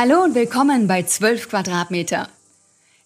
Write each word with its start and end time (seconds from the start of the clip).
Hallo 0.00 0.22
und 0.22 0.36
willkommen 0.36 0.86
bei 0.86 1.02
12 1.02 1.48
Quadratmeter. 1.48 2.28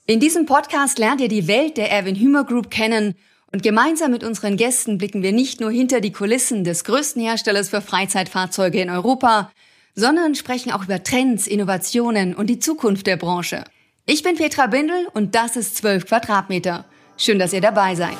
In 0.04 0.20
diesem 0.20 0.44
Podcast 0.44 0.98
lernt 0.98 1.22
ihr 1.22 1.28
die 1.28 1.48
Welt 1.48 1.78
der 1.78 1.90
Erwin 1.90 2.16
Hümer 2.16 2.44
Group 2.44 2.70
kennen 2.70 3.14
und 3.50 3.62
gemeinsam 3.62 4.10
mit 4.10 4.22
unseren 4.22 4.58
Gästen 4.58 4.98
blicken 4.98 5.22
wir 5.22 5.32
nicht 5.32 5.58
nur 5.58 5.70
hinter 5.70 6.02
die 6.02 6.12
Kulissen 6.12 6.64
des 6.64 6.84
größten 6.84 7.22
Herstellers 7.22 7.70
für 7.70 7.80
Freizeitfahrzeuge 7.80 8.82
in 8.82 8.90
Europa, 8.90 9.50
sondern 9.94 10.34
sprechen 10.34 10.70
auch 10.70 10.84
über 10.84 11.02
Trends, 11.02 11.46
Innovationen 11.46 12.34
und 12.34 12.48
die 12.48 12.58
Zukunft 12.58 13.06
der 13.06 13.16
Branche. 13.16 13.64
Ich 14.04 14.22
bin 14.22 14.36
Petra 14.36 14.66
Bindel 14.66 15.08
und 15.14 15.34
das 15.34 15.56
ist 15.56 15.78
12 15.78 16.04
Quadratmeter. 16.04 16.84
Schön, 17.16 17.38
dass 17.38 17.54
ihr 17.54 17.62
dabei 17.62 17.94
seid. 17.94 18.18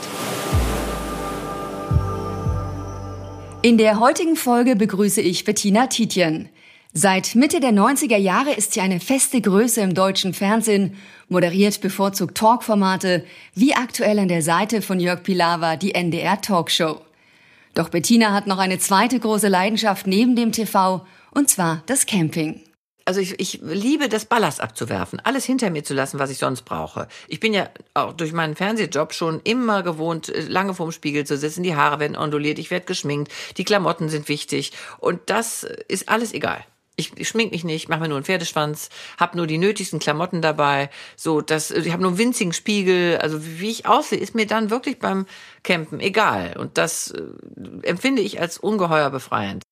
In 3.61 3.77
der 3.77 4.01
heutigen 4.01 4.35
Folge 4.35 4.77
begrüße 4.77 5.21
ich 5.21 5.45
Bettina 5.45 5.89
Tietjen. 5.89 6.49
Seit 6.95 7.35
Mitte 7.35 7.61
der 7.61 7.71
90er 7.71 8.19
Jahre 8.19 8.53
ist 8.53 8.73
sie 8.73 8.83
eine 8.83 9.01
feste 9.01 9.41
Größe 9.41 9.81
im 9.81 9.95
deutschen 9.95 10.35
Fernsehen, 10.35 10.95
moderiert 11.29 11.81
bevorzugt 11.81 12.37
Talkformate, 12.37 13.25
wie 13.55 13.75
aktuell 13.75 14.19
an 14.19 14.29
der 14.29 14.43
Seite 14.43 14.83
von 14.83 15.01
Jörg 15.01 15.23
Pilawa 15.23 15.77
die 15.77 15.95
NDR 15.95 16.43
Talkshow. 16.43 17.01
Doch 17.73 17.89
Bettina 17.89 18.35
hat 18.35 18.47
noch 18.47 18.59
eine 18.59 18.79
zweite 18.79 19.19
große 19.19 19.49
Leidenschaft 19.49 20.07
neben 20.07 20.37
dem 20.37 20.53
TV, 20.53 21.07
und 21.31 21.49
zwar 21.49 21.83
das 21.87 22.05
Camping 22.05 22.61
also 23.05 23.21
ich, 23.21 23.39
ich 23.41 23.61
liebe 23.63 24.09
das 24.09 24.25
Ballast 24.25 24.61
abzuwerfen, 24.61 25.21
alles 25.21 25.45
hinter 25.45 25.71
mir 25.71 25.85
zu 25.85 25.95
lassen, 25.95 26.19
was 26.19 26.31
ich 26.31 26.39
sonst 26.39 26.63
brauche. 26.63 27.09
Ich 27.29 27.41
bin 27.41 27.55
ja 27.55 27.69
auch 27.95 28.13
durch 28.13 28.33
meinen 28.33 28.55
Fernsehjob 28.55 29.13
schon 29.13 29.41
immer 29.45 29.83
gewohnt, 29.83 30.29
äh, 30.29 30.43
lange 30.43 30.75
vorm 30.75 30.93
Spiegel 30.93 31.25
zu 31.25 31.37
sitzen, 31.37 31.63
die 31.63 31.75
Haare 31.75 32.01
werden 32.01 32.17
onduliert, 32.17 32.59
ich 32.59 32.71
werde 32.71 32.87
geschminkt, 32.87 33.33
die 33.57 33.65
Klamotten 33.65 34.09
sind 34.09 34.29
wichtig 34.29 34.73
und 34.99 35.21
das 35.27 35.65
ist 35.89 36.09
alles 36.09 36.33
egal. 36.33 36.65
Ich, 36.97 37.13
ich 37.17 37.29
schmink 37.29 37.53
mich 37.53 37.65
nicht, 37.65 37.89
mache 37.89 38.01
mir 38.01 38.09
nur 38.09 38.19
einen 38.19 38.25
Pferdeschwanz, 38.25 38.91
habe 39.19 39.37
nur 39.37 39.47
die 39.47 39.59
nötigsten 39.59 39.99
Klamotten 39.99 40.43
dabei, 40.43 40.91
so 41.17 41.41
dass 41.41 41.71
ich 41.71 41.91
habe 41.91 42.03
nur 42.03 42.13
einen 42.13 42.19
winzigen 42.19 42.53
Spiegel, 42.53 43.19
also 43.19 43.39
wie 43.43 43.71
ich 43.71 43.87
aussehe, 43.87 44.19
ist 44.19 44.35
mir 44.35 44.47
dann 44.47 44.71
wirklich 44.71 44.99
beim 44.99 45.27
Campen 45.63 46.01
egal 46.01 46.57
und 46.59 46.77
das 46.77 47.11
äh, 47.13 47.87
empfinde 47.87 48.21
ich 48.21 48.41
als 48.41 48.59
ungeheuer 48.59 49.11
befreiend. 49.11 49.63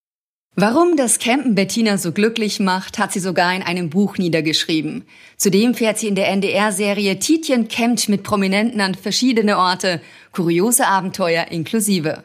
Warum 0.56 0.96
das 0.96 1.20
Campen 1.20 1.54
Bettina 1.54 1.96
so 1.96 2.10
glücklich 2.10 2.58
macht, 2.58 2.98
hat 2.98 3.12
sie 3.12 3.20
sogar 3.20 3.54
in 3.54 3.62
einem 3.62 3.88
Buch 3.88 4.18
niedergeschrieben. 4.18 5.04
Zudem 5.36 5.74
fährt 5.74 5.98
sie 5.98 6.08
in 6.08 6.16
der 6.16 6.28
NDR-Serie 6.28 7.20
Tietjen 7.20 7.68
campt 7.68 8.08
mit 8.08 8.24
Prominenten 8.24 8.80
an 8.80 8.96
verschiedene 8.96 9.58
Orte, 9.58 10.00
kuriose 10.32 10.86
Abenteuer 10.86 11.46
inklusive. 11.50 12.24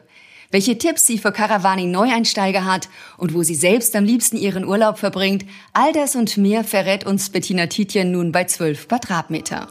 Welche 0.50 0.78
Tipps 0.78 1.06
sie 1.06 1.18
für 1.18 1.32
Caravaning-Neueinsteiger 1.32 2.64
hat 2.64 2.88
und 3.16 3.34
wo 3.34 3.42
sie 3.42 3.54
selbst 3.54 3.96
am 3.96 4.04
liebsten 4.04 4.36
ihren 4.36 4.64
Urlaub 4.64 4.98
verbringt, 4.98 5.44
all 5.72 5.92
das 5.92 6.14
und 6.14 6.36
mehr 6.36 6.64
verrät 6.64 7.04
uns 7.04 7.30
Bettina 7.30 7.66
Tietjen 7.66 8.12
nun 8.12 8.32
bei 8.32 8.44
12 8.44 8.88
Quadratmeter. 8.88 9.68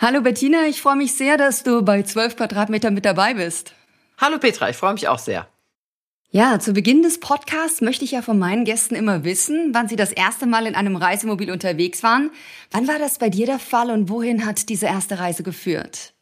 Hallo 0.00 0.20
Bettina, 0.20 0.66
ich 0.68 0.80
freue 0.80 0.96
mich 0.96 1.14
sehr, 1.14 1.36
dass 1.36 1.64
du 1.64 1.82
bei 1.82 2.02
12 2.02 2.36
Quadratmeter 2.36 2.90
mit 2.90 3.04
dabei 3.04 3.34
bist. 3.34 3.74
Hallo 4.18 4.38
Petra, 4.38 4.70
ich 4.70 4.76
freue 4.76 4.92
mich 4.92 5.08
auch 5.08 5.18
sehr. 5.18 5.48
Ja, 6.30 6.58
zu 6.58 6.74
Beginn 6.74 7.00
des 7.02 7.20
Podcasts 7.20 7.80
möchte 7.80 8.04
ich 8.04 8.10
ja 8.10 8.20
von 8.20 8.38
meinen 8.38 8.66
Gästen 8.66 8.94
immer 8.94 9.24
wissen, 9.24 9.70
wann 9.72 9.88
sie 9.88 9.96
das 9.96 10.12
erste 10.12 10.44
Mal 10.44 10.66
in 10.66 10.74
einem 10.74 10.96
Reisemobil 10.96 11.50
unterwegs 11.50 12.02
waren. 12.02 12.30
Wann 12.70 12.86
war 12.86 12.98
das 12.98 13.16
bei 13.16 13.30
dir 13.30 13.46
der 13.46 13.58
Fall 13.58 13.90
und 13.90 14.10
wohin 14.10 14.44
hat 14.44 14.68
diese 14.68 14.84
erste 14.84 15.18
Reise 15.18 15.42
geführt? 15.42 16.12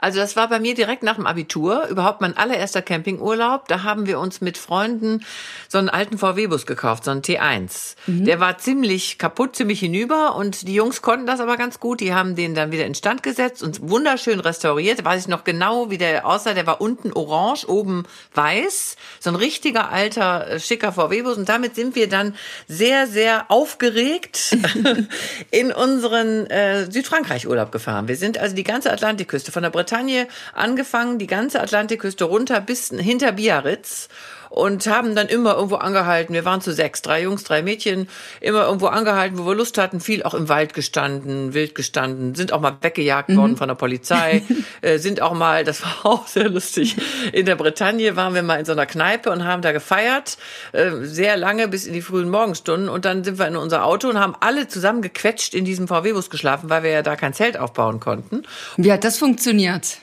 Also 0.00 0.20
das 0.20 0.36
war 0.36 0.48
bei 0.48 0.60
mir 0.60 0.74
direkt 0.74 1.02
nach 1.02 1.16
dem 1.16 1.26
Abitur, 1.26 1.88
überhaupt 1.88 2.20
mein 2.20 2.36
allererster 2.36 2.82
Campingurlaub. 2.82 3.66
Da 3.66 3.82
haben 3.82 4.06
wir 4.06 4.20
uns 4.20 4.40
mit 4.40 4.56
Freunden 4.56 5.24
so 5.66 5.78
einen 5.78 5.88
alten 5.88 6.18
VW-Bus 6.18 6.66
gekauft, 6.66 7.04
so 7.04 7.10
einen 7.10 7.22
T1. 7.22 7.96
Mhm. 8.06 8.24
Der 8.24 8.38
war 8.38 8.58
ziemlich 8.58 9.18
kaputt, 9.18 9.56
ziemlich 9.56 9.80
hinüber 9.80 10.36
und 10.36 10.68
die 10.68 10.74
Jungs 10.74 11.02
konnten 11.02 11.26
das 11.26 11.40
aber 11.40 11.56
ganz 11.56 11.80
gut. 11.80 11.98
Die 11.98 12.14
haben 12.14 12.36
den 12.36 12.54
dann 12.54 12.70
wieder 12.70 12.86
instand 12.86 13.24
gesetzt 13.24 13.60
und 13.60 13.90
wunderschön 13.90 14.38
restauriert. 14.38 15.04
Weiß 15.04 15.22
ich 15.22 15.28
noch 15.28 15.42
genau, 15.42 15.90
wie 15.90 15.98
der 15.98 16.24
aussah. 16.26 16.54
Der 16.54 16.66
war 16.66 16.80
unten 16.80 17.12
orange, 17.12 17.68
oben 17.68 18.04
weiß. 18.34 18.94
So 19.18 19.30
ein 19.30 19.36
richtiger 19.36 19.90
alter, 19.90 20.48
äh, 20.48 20.60
schicker 20.60 20.92
VW-Bus. 20.92 21.36
Und 21.36 21.48
damit 21.48 21.74
sind 21.74 21.96
wir 21.96 22.08
dann 22.08 22.36
sehr, 22.68 23.08
sehr 23.08 23.50
aufgeregt 23.50 24.56
in 25.50 25.72
unseren 25.72 26.46
äh, 26.46 26.88
Südfrankreich-Urlaub 26.88 27.72
gefahren. 27.72 28.06
Wir 28.06 28.16
sind 28.16 28.38
also 28.38 28.54
die 28.54 28.62
ganze 28.62 28.92
Atlantikküste 28.92 29.50
von 29.50 29.64
der 29.64 29.70
Bretagne 29.70 29.87
Bretagne 29.88 30.28
angefangen, 30.52 31.18
die 31.18 31.26
ganze 31.26 31.62
Atlantikküste 31.62 32.24
runter 32.24 32.60
bis 32.60 32.88
hinter 32.88 33.32
Biarritz 33.32 34.08
und 34.50 34.86
haben 34.86 35.14
dann 35.14 35.28
immer 35.28 35.54
irgendwo 35.54 35.76
angehalten. 35.76 36.34
Wir 36.34 36.44
waren 36.44 36.60
zu 36.60 36.72
sechs, 36.72 37.02
drei 37.02 37.22
Jungs, 37.22 37.44
drei 37.44 37.62
Mädchen, 37.62 38.08
immer 38.40 38.64
irgendwo 38.64 38.86
angehalten, 38.86 39.38
wo 39.38 39.46
wir 39.46 39.54
Lust 39.54 39.78
hatten, 39.78 40.00
viel 40.00 40.22
auch 40.22 40.34
im 40.34 40.48
Wald 40.48 40.74
gestanden, 40.74 41.54
wild 41.54 41.74
gestanden, 41.74 42.34
sind 42.34 42.52
auch 42.52 42.60
mal 42.60 42.76
weggejagt 42.80 43.34
worden 43.34 43.52
mhm. 43.52 43.56
von 43.56 43.68
der 43.68 43.74
Polizei, 43.74 44.42
äh, 44.80 44.98
sind 44.98 45.20
auch 45.20 45.34
mal, 45.34 45.64
das 45.64 45.82
war 45.82 46.04
auch 46.04 46.26
sehr 46.26 46.48
lustig, 46.48 46.96
in 47.32 47.46
der 47.46 47.56
Bretagne 47.56 48.16
waren 48.16 48.34
wir 48.34 48.42
mal 48.42 48.58
in 48.58 48.64
so 48.64 48.72
einer 48.72 48.86
Kneipe 48.86 49.30
und 49.30 49.44
haben 49.44 49.62
da 49.62 49.72
gefeiert, 49.72 50.38
äh, 50.72 50.90
sehr 51.02 51.36
lange 51.36 51.68
bis 51.68 51.86
in 51.86 51.92
die 51.92 52.02
frühen 52.02 52.30
Morgenstunden 52.30 52.88
und 52.88 53.04
dann 53.04 53.24
sind 53.24 53.38
wir 53.38 53.46
in 53.46 53.56
unser 53.56 53.84
Auto 53.84 54.08
und 54.08 54.18
haben 54.18 54.34
alle 54.40 54.68
zusammen 54.68 55.02
gequetscht 55.02 55.54
in 55.54 55.64
diesem 55.64 55.88
VW-Bus 55.88 56.30
geschlafen, 56.30 56.70
weil 56.70 56.82
wir 56.82 56.90
ja 56.90 57.02
da 57.02 57.16
kein 57.16 57.32
Zelt 57.32 57.58
aufbauen 57.58 58.00
konnten. 58.00 58.42
Wie 58.76 58.92
hat 58.92 59.04
das 59.04 59.18
funktioniert? 59.18 59.98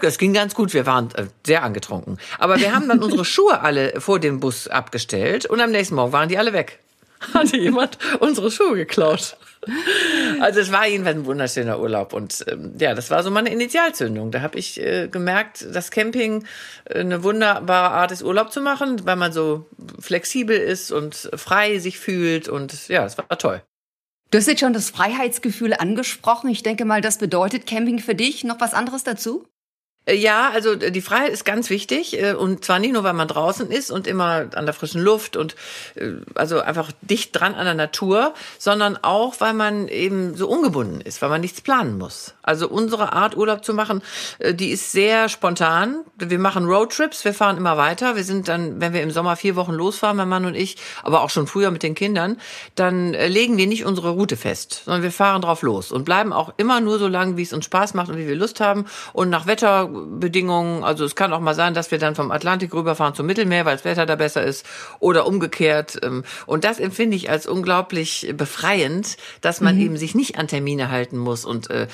Das 0.00 0.18
ging 0.18 0.32
ganz 0.32 0.54
gut, 0.54 0.74
wir 0.74 0.86
waren 0.86 1.10
äh, 1.14 1.26
sehr 1.46 1.62
angetrunken. 1.62 2.18
Aber 2.38 2.58
wir 2.58 2.74
haben 2.74 2.88
dann 2.88 2.98
unsere 3.02 3.24
Schuhe 3.24 3.60
alle 3.60 4.00
vor 4.00 4.18
dem 4.18 4.40
Bus 4.40 4.68
abgestellt 4.68 5.46
und 5.46 5.60
am 5.60 5.70
nächsten 5.70 5.94
Morgen 5.94 6.12
waren 6.12 6.28
die 6.28 6.38
alle 6.38 6.52
weg. 6.52 6.80
Hatte 7.32 7.56
jemand 7.60 7.98
unsere 8.20 8.50
Schuhe 8.50 8.76
geklaut. 8.76 9.36
Also 10.40 10.60
es 10.60 10.72
war 10.72 10.86
jedenfalls 10.86 11.16
ein 11.16 11.26
wunderschöner 11.26 11.80
Urlaub 11.80 12.12
und 12.12 12.44
ähm, 12.48 12.74
ja, 12.78 12.94
das 12.94 13.10
war 13.10 13.22
so 13.22 13.30
meine 13.30 13.50
Initialzündung. 13.50 14.30
Da 14.30 14.42
habe 14.42 14.58
ich 14.58 14.78
äh, 14.78 15.08
gemerkt, 15.08 15.64
dass 15.74 15.90
Camping 15.90 16.44
äh, 16.84 16.98
eine 17.00 17.22
wunderbare 17.22 17.94
Art 17.94 18.12
ist, 18.12 18.22
Urlaub 18.22 18.52
zu 18.52 18.60
machen, 18.60 19.06
weil 19.06 19.16
man 19.16 19.32
so 19.32 19.66
flexibel 20.00 20.56
ist 20.56 20.92
und 20.92 21.30
frei 21.34 21.78
sich 21.78 21.98
fühlt 21.98 22.48
und 22.48 22.88
ja, 22.88 23.06
es 23.06 23.16
war 23.16 23.26
toll. 23.38 23.62
Du 24.30 24.38
hast 24.38 24.48
jetzt 24.48 24.60
schon 24.60 24.72
das 24.72 24.90
Freiheitsgefühl 24.90 25.74
angesprochen. 25.74 26.50
Ich 26.50 26.62
denke 26.62 26.84
mal, 26.84 27.00
das 27.00 27.18
bedeutet 27.18 27.66
Camping 27.66 28.00
für 28.00 28.14
dich 28.14 28.44
noch 28.44 28.60
was 28.60 28.74
anderes 28.74 29.04
dazu? 29.04 29.46
Äh, 30.06 30.16
ja, 30.16 30.50
also 30.50 30.72
äh, 30.72 30.90
die 30.90 31.00
Freiheit 31.00 31.30
ist 31.30 31.44
ganz 31.44 31.70
wichtig 31.70 32.20
äh, 32.20 32.34
und 32.34 32.64
zwar 32.64 32.78
nicht 32.78 32.92
nur, 32.92 33.04
weil 33.04 33.14
man 33.14 33.28
draußen 33.28 33.70
ist 33.70 33.90
und 33.90 34.06
immer 34.06 34.46
an 34.54 34.66
der 34.66 34.74
frischen 34.74 35.00
Luft 35.00 35.36
und 35.36 35.56
also 36.34 36.60
einfach 36.60 36.92
dicht 37.00 37.38
dran 37.38 37.54
an 37.54 37.64
der 37.64 37.74
Natur, 37.74 38.34
sondern 38.58 38.98
auch, 39.02 39.40
weil 39.40 39.54
man 39.54 39.88
eben 39.88 40.36
so 40.36 40.48
ungebunden 40.48 41.00
ist, 41.00 41.22
weil 41.22 41.28
man 41.28 41.40
nichts 41.40 41.60
planen 41.60 41.98
muss. 41.98 42.34
Also 42.42 42.68
unsere 42.68 43.12
Art 43.12 43.36
Urlaub 43.36 43.64
zu 43.64 43.74
machen, 43.74 44.02
die 44.40 44.70
ist 44.70 44.92
sehr 44.92 45.28
spontan. 45.28 46.00
Wir 46.16 46.38
machen 46.38 46.66
Roadtrips, 46.66 47.24
wir 47.24 47.34
fahren 47.34 47.56
immer 47.56 47.76
weiter. 47.76 48.16
Wir 48.16 48.24
sind 48.24 48.48
dann, 48.48 48.80
wenn 48.80 48.92
wir 48.92 49.02
im 49.02 49.10
Sommer 49.10 49.36
vier 49.36 49.56
Wochen 49.56 49.72
losfahren, 49.72 50.16
mein 50.16 50.28
Mann 50.28 50.44
und 50.44 50.54
ich, 50.54 50.76
aber 51.02 51.22
auch 51.22 51.30
schon 51.30 51.46
früher 51.46 51.70
mit 51.70 51.82
den 51.82 51.94
Kindern, 51.94 52.38
dann 52.74 53.12
legen 53.12 53.56
wir 53.56 53.66
nicht 53.66 53.84
unsere 53.84 54.10
Route 54.10 54.36
fest, 54.36 54.82
sondern 54.84 55.02
wir 55.02 55.12
fahren 55.12 55.42
drauf 55.42 55.62
los 55.62 55.92
und 55.92 56.04
bleiben 56.04 56.32
auch 56.32 56.52
immer 56.56 56.80
nur 56.80 56.98
so 56.98 57.08
lang, 57.08 57.36
wie 57.36 57.42
es 57.42 57.52
uns 57.52 57.64
Spaß 57.64 57.94
macht 57.94 58.10
und 58.10 58.18
wie 58.18 58.26
wir 58.26 58.36
Lust 58.36 58.60
haben 58.60 58.86
und 59.12 59.30
nach 59.30 59.46
Wetter 59.46 59.88
Bedingungen. 59.94 60.84
Also 60.84 61.04
es 61.04 61.14
kann 61.14 61.32
auch 61.32 61.40
mal 61.40 61.54
sein, 61.54 61.74
dass 61.74 61.90
wir 61.90 61.98
dann 61.98 62.14
vom 62.14 62.30
Atlantik 62.30 62.74
rüberfahren 62.74 63.14
zum 63.14 63.26
Mittelmeer, 63.26 63.64
weil 63.64 63.76
das 63.76 63.84
Wetter 63.84 64.06
da 64.06 64.16
besser 64.16 64.42
ist 64.42 64.66
oder 65.00 65.26
umgekehrt. 65.26 65.98
Ähm, 66.02 66.24
und 66.46 66.64
das 66.64 66.78
empfinde 66.80 67.16
ich 67.16 67.30
als 67.30 67.46
unglaublich 67.46 68.32
befreiend, 68.36 69.16
dass 69.40 69.60
man 69.60 69.76
mhm. 69.76 69.82
eben 69.82 69.96
sich 69.96 70.14
nicht 70.14 70.38
an 70.38 70.48
Termine 70.48 70.90
halten 70.90 71.18
muss 71.18 71.44
und 71.44 71.70
äh, 71.70 71.86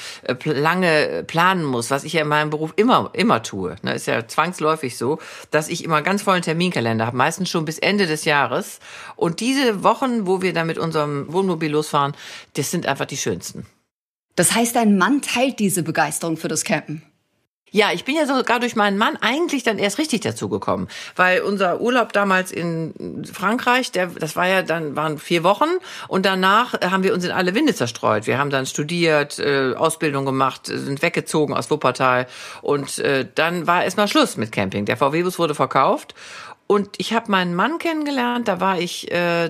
lange 0.45 1.25
planen 1.27 1.65
muss, 1.65 1.91
was 1.91 2.05
ich 2.05 2.15
ja 2.15 2.23
in 2.23 2.29
meinem 2.29 2.51
Beruf 2.51 2.73
immer, 2.77 3.11
immer 3.13 3.43
tue. 3.43 3.77
Ne, 3.83 3.95
ist 3.95 4.07
ja 4.07 4.27
zwangsläufig 4.27 4.97
so, 4.97 5.19
dass 5.51 5.69
ich 5.69 5.85
immer 5.85 6.03
ganz 6.03 6.23
vollen 6.23 6.43
Terminkalender 6.43 7.07
habe, 7.07 7.17
meistens 7.17 7.51
schon 7.51 7.65
bis 7.65 7.79
Ende 7.79 8.07
des 8.07 8.25
Jahres. 8.25 8.81
Und 9.17 9.41
diese 9.41 9.83
Wochen, 9.83 10.27
wo 10.27 10.43
wir 10.43 10.53
dann 10.53 10.67
mit 10.67 10.79
unserem 10.79 11.33
Wohnmobil 11.33 11.71
losfahren, 11.71 12.15
das 12.55 12.71
sind 12.71 12.87
einfach 12.87 13.07
die 13.07 13.17
schönsten. 13.17 13.67
Das 14.37 14.55
heißt, 14.55 14.77
dein 14.77 14.97
Mann 14.97 15.23
teilt 15.23 15.59
diese 15.59 15.83
Begeisterung 15.83 16.37
für 16.37 16.49
das 16.49 16.65
Campen? 16.65 17.03
Ja, 17.73 17.93
ich 17.93 18.05
bin 18.05 18.17
ja 18.17 18.27
sogar 18.27 18.59
durch 18.59 18.75
meinen 18.75 18.99
Mann 18.99 19.17
eigentlich 19.21 19.63
dann 19.63 19.79
erst 19.79 19.99
richtig 19.99 20.23
dazu 20.23 20.49
gekommen, 20.49 20.89
weil 21.15 21.43
unser 21.43 21.81
Urlaub 21.81 22.13
damals 22.13 22.51
in 22.51 23.25
Frankreich, 23.33 23.93
der, 23.93 24.09
das 24.09 24.35
war 24.35 24.49
ja 24.49 24.63
dann 24.63 24.97
waren 24.97 25.19
vier 25.19 25.45
Wochen 25.45 25.69
und 26.09 26.27
danach 26.27 26.75
haben 26.81 27.05
wir 27.05 27.15
uns 27.15 27.25
in 27.25 27.31
alle 27.31 27.55
Winde 27.55 27.75
zerstreut. 27.75 28.27
Wir 28.27 28.39
haben 28.39 28.51
dann 28.51 28.67
studiert, 28.67 29.39
äh, 29.39 29.75
Ausbildung 29.75 30.25
gemacht, 30.25 30.67
sind 30.67 31.01
weggezogen 31.03 31.55
aus 31.55 31.71
Wuppertal 31.71 32.27
und 32.61 32.99
äh, 32.99 33.27
dann 33.35 33.69
war 33.69 33.85
erstmal 33.85 34.09
Schluss 34.09 34.37
mit 34.37 34.51
Camping. 34.51 34.85
Der 34.85 34.97
VW-Bus 34.97 35.39
wurde 35.39 35.55
verkauft 35.55 36.15
Und 36.71 36.91
ich 36.99 37.13
habe 37.15 37.33
meinen 37.33 37.57
Mann 37.57 37.79
kennengelernt, 37.79 38.47
da 38.47 38.61
war 38.61 38.79
ich 38.79 39.11
äh, 39.11 39.47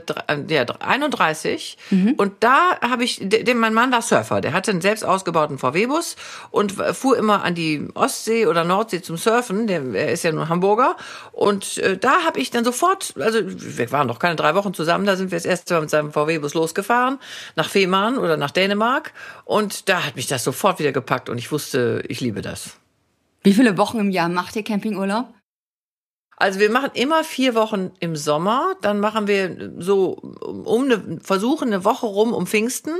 ja, 0.48 0.64
31. 0.80 1.76
Mhm. 1.90 2.14
Und 2.16 2.32
da 2.40 2.80
habe 2.80 3.04
ich, 3.04 3.18
der, 3.20 3.54
mein 3.56 3.74
Mann 3.74 3.92
war 3.92 4.00
Surfer, 4.00 4.40
der 4.40 4.54
hatte 4.54 4.70
einen 4.70 4.80
selbst 4.80 5.04
ausgebauten 5.04 5.58
VW-Bus 5.58 6.16
und 6.50 6.72
fuhr 6.72 7.18
immer 7.18 7.44
an 7.44 7.54
die 7.54 7.86
Ostsee 7.92 8.46
oder 8.46 8.64
Nordsee 8.64 9.02
zum 9.02 9.18
Surfen. 9.18 9.66
Der, 9.66 9.82
er 9.92 10.12
ist 10.12 10.24
ja 10.24 10.32
nur 10.32 10.48
Hamburger. 10.48 10.96
Und 11.32 11.76
äh, 11.76 11.98
da 11.98 12.24
habe 12.24 12.40
ich 12.40 12.52
dann 12.52 12.64
sofort, 12.64 13.12
also 13.18 13.40
wir 13.44 13.92
waren 13.92 14.06
noch 14.06 14.18
keine 14.18 14.36
drei 14.36 14.54
Wochen 14.54 14.72
zusammen, 14.72 15.04
da 15.04 15.16
sind 15.16 15.30
wir 15.30 15.36
das 15.36 15.44
erste 15.44 15.74
Mal 15.74 15.80
mit 15.82 15.90
seinem 15.90 16.12
VW-Bus 16.12 16.54
losgefahren, 16.54 17.18
nach 17.54 17.68
Fehmarn 17.68 18.16
oder 18.16 18.38
nach 18.38 18.50
Dänemark. 18.50 19.12
Und 19.44 19.90
da 19.90 20.06
hat 20.06 20.16
mich 20.16 20.26
das 20.26 20.42
sofort 20.42 20.78
wieder 20.78 20.92
gepackt 20.92 21.28
und 21.28 21.36
ich 21.36 21.52
wusste, 21.52 22.02
ich 22.08 22.22
liebe 22.22 22.40
das. 22.40 22.78
Wie 23.42 23.52
viele 23.52 23.76
Wochen 23.76 23.98
im 23.98 24.10
Jahr 24.10 24.30
macht 24.30 24.56
ihr 24.56 24.64
Campingurlaub? 24.64 25.34
Also 26.40 26.58
wir 26.58 26.70
machen 26.70 26.92
immer 26.94 27.22
vier 27.22 27.54
Wochen 27.54 27.90
im 28.00 28.16
Sommer, 28.16 28.74
dann 28.80 28.98
machen 28.98 29.26
wir 29.26 29.72
so 29.76 30.12
um 30.40 30.84
eine, 30.84 31.18
versuchen 31.22 31.68
eine 31.68 31.84
Woche 31.84 32.06
rum 32.06 32.32
um 32.32 32.46
Pfingsten. 32.46 32.94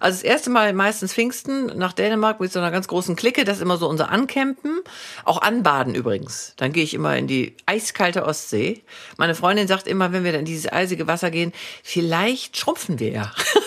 Also 0.00 0.16
das 0.16 0.22
erste 0.22 0.48
Mal 0.48 0.72
meistens 0.72 1.12
Pfingsten 1.12 1.66
nach 1.76 1.92
Dänemark 1.92 2.40
mit 2.40 2.50
so 2.50 2.58
einer 2.58 2.70
ganz 2.70 2.88
großen 2.88 3.14
Clique, 3.14 3.44
das 3.44 3.58
ist 3.58 3.62
immer 3.62 3.76
so 3.76 3.86
unser 3.86 4.10
Ancampen. 4.10 4.80
Auch 5.26 5.42
anbaden 5.42 5.94
übrigens. 5.94 6.54
Dann 6.56 6.72
gehe 6.72 6.84
ich 6.84 6.94
immer 6.94 7.14
in 7.18 7.26
die 7.26 7.54
eiskalte 7.66 8.24
Ostsee. 8.24 8.82
Meine 9.18 9.34
Freundin 9.34 9.68
sagt 9.68 9.88
immer, 9.88 10.12
wenn 10.12 10.24
wir 10.24 10.32
dann 10.32 10.40
in 10.40 10.46
dieses 10.46 10.72
eisige 10.72 11.06
Wasser 11.06 11.30
gehen, 11.30 11.52
vielleicht 11.82 12.56
schrumpfen 12.56 12.98
wir 12.98 13.10
ja. 13.10 13.32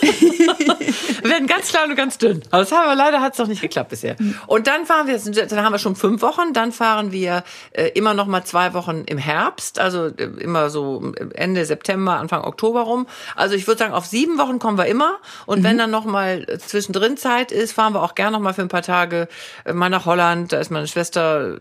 wir 1.22 1.30
werden 1.30 1.46
ganz 1.46 1.68
klein 1.68 1.88
und 1.88 1.94
ganz 1.94 2.18
dünn. 2.18 2.42
Aber 2.50 2.62
das 2.62 2.72
haben 2.72 2.88
wir, 2.88 2.96
leider 2.96 3.20
hat 3.20 3.34
es 3.34 3.36
doch 3.36 3.46
nicht 3.46 3.62
geklappt 3.62 3.90
bisher. 3.90 4.16
Und 4.48 4.66
dann 4.66 4.86
fahren 4.86 5.06
wir, 5.06 5.18
dann 5.46 5.64
haben 5.64 5.72
wir 5.72 5.78
schon 5.78 5.94
fünf 5.94 6.20
Wochen, 6.20 6.52
dann 6.52 6.72
fahren 6.72 7.12
wir 7.12 7.44
äh, 7.70 7.90
immer 7.90 8.14
noch 8.14 8.26
mal 8.26 8.42
zwei 8.42 8.74
Wochen 8.74 9.04
im 9.06 9.19
Herbst, 9.20 9.78
also 9.78 10.06
äh, 10.06 10.24
immer 10.38 10.70
so 10.70 11.12
Ende 11.34 11.64
September, 11.64 12.16
Anfang 12.16 12.42
Oktober 12.42 12.82
rum. 12.82 13.06
Also 13.36 13.54
ich 13.54 13.66
würde 13.66 13.78
sagen, 13.78 13.94
auf 13.94 14.06
sieben 14.06 14.38
Wochen 14.38 14.58
kommen 14.58 14.78
wir 14.78 14.86
immer. 14.86 15.18
Und 15.46 15.60
mhm. 15.60 15.64
wenn 15.64 15.78
dann 15.78 15.90
noch 15.90 16.04
mal 16.04 16.46
zwischendrin 16.58 17.16
Zeit 17.16 17.52
ist, 17.52 17.72
fahren 17.72 17.94
wir 17.94 18.02
auch 18.02 18.14
gerne 18.14 18.32
noch 18.32 18.40
mal 18.40 18.54
für 18.54 18.62
ein 18.62 18.68
paar 18.68 18.82
Tage 18.82 19.28
äh, 19.64 19.72
mal 19.72 19.90
nach 19.90 20.06
Holland. 20.06 20.52
Da 20.52 20.58
ist 20.58 20.70
meine 20.70 20.86
Schwester 20.86 21.58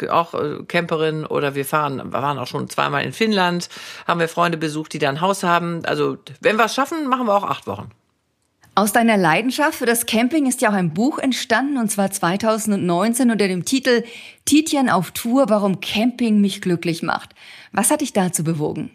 äh, 0.00 0.08
auch 0.08 0.34
Camperin 0.68 1.26
oder 1.26 1.54
wir 1.54 1.64
fahren, 1.64 1.96
wir 1.96 2.12
waren 2.12 2.38
auch 2.38 2.46
schon 2.46 2.68
zweimal 2.68 3.04
in 3.04 3.12
Finnland, 3.12 3.68
haben 4.06 4.20
wir 4.20 4.28
Freunde 4.28 4.58
besucht, 4.58 4.92
die 4.92 4.98
da 4.98 5.08
ein 5.08 5.20
Haus 5.20 5.42
haben. 5.42 5.82
Also 5.84 6.18
wenn 6.40 6.56
wir 6.56 6.64
es 6.64 6.74
schaffen, 6.74 7.06
machen 7.08 7.26
wir 7.26 7.34
auch 7.34 7.44
acht 7.44 7.66
Wochen. 7.66 7.90
Aus 8.80 8.94
deiner 8.94 9.18
Leidenschaft 9.18 9.74
für 9.74 9.84
das 9.84 10.06
Camping 10.06 10.46
ist 10.46 10.62
ja 10.62 10.70
auch 10.70 10.74
ein 10.74 10.94
Buch 10.94 11.18
entstanden, 11.18 11.76
und 11.76 11.90
zwar 11.90 12.10
2019 12.10 13.30
unter 13.30 13.46
dem 13.46 13.66
Titel 13.66 14.04
Titian 14.46 14.88
auf 14.88 15.10
Tour, 15.10 15.50
warum 15.50 15.82
Camping 15.82 16.40
mich 16.40 16.62
glücklich 16.62 17.02
macht. 17.02 17.34
Was 17.72 17.90
hat 17.90 18.00
dich 18.00 18.14
dazu 18.14 18.42
bewogen? 18.42 18.90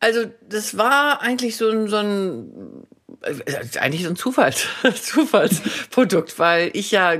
Also 0.00 0.24
das 0.48 0.76
war 0.76 1.22
eigentlich 1.22 1.56
so 1.56 1.70
ein, 1.70 1.86
so 1.86 1.98
ein 1.98 2.88
eigentlich 3.22 4.04
so 4.04 4.08
ein 4.08 4.16
Zufalls, 4.16 4.66
Zufallsprodukt, 5.02 6.38
weil 6.38 6.70
ich 6.72 6.90
ja 6.90 7.14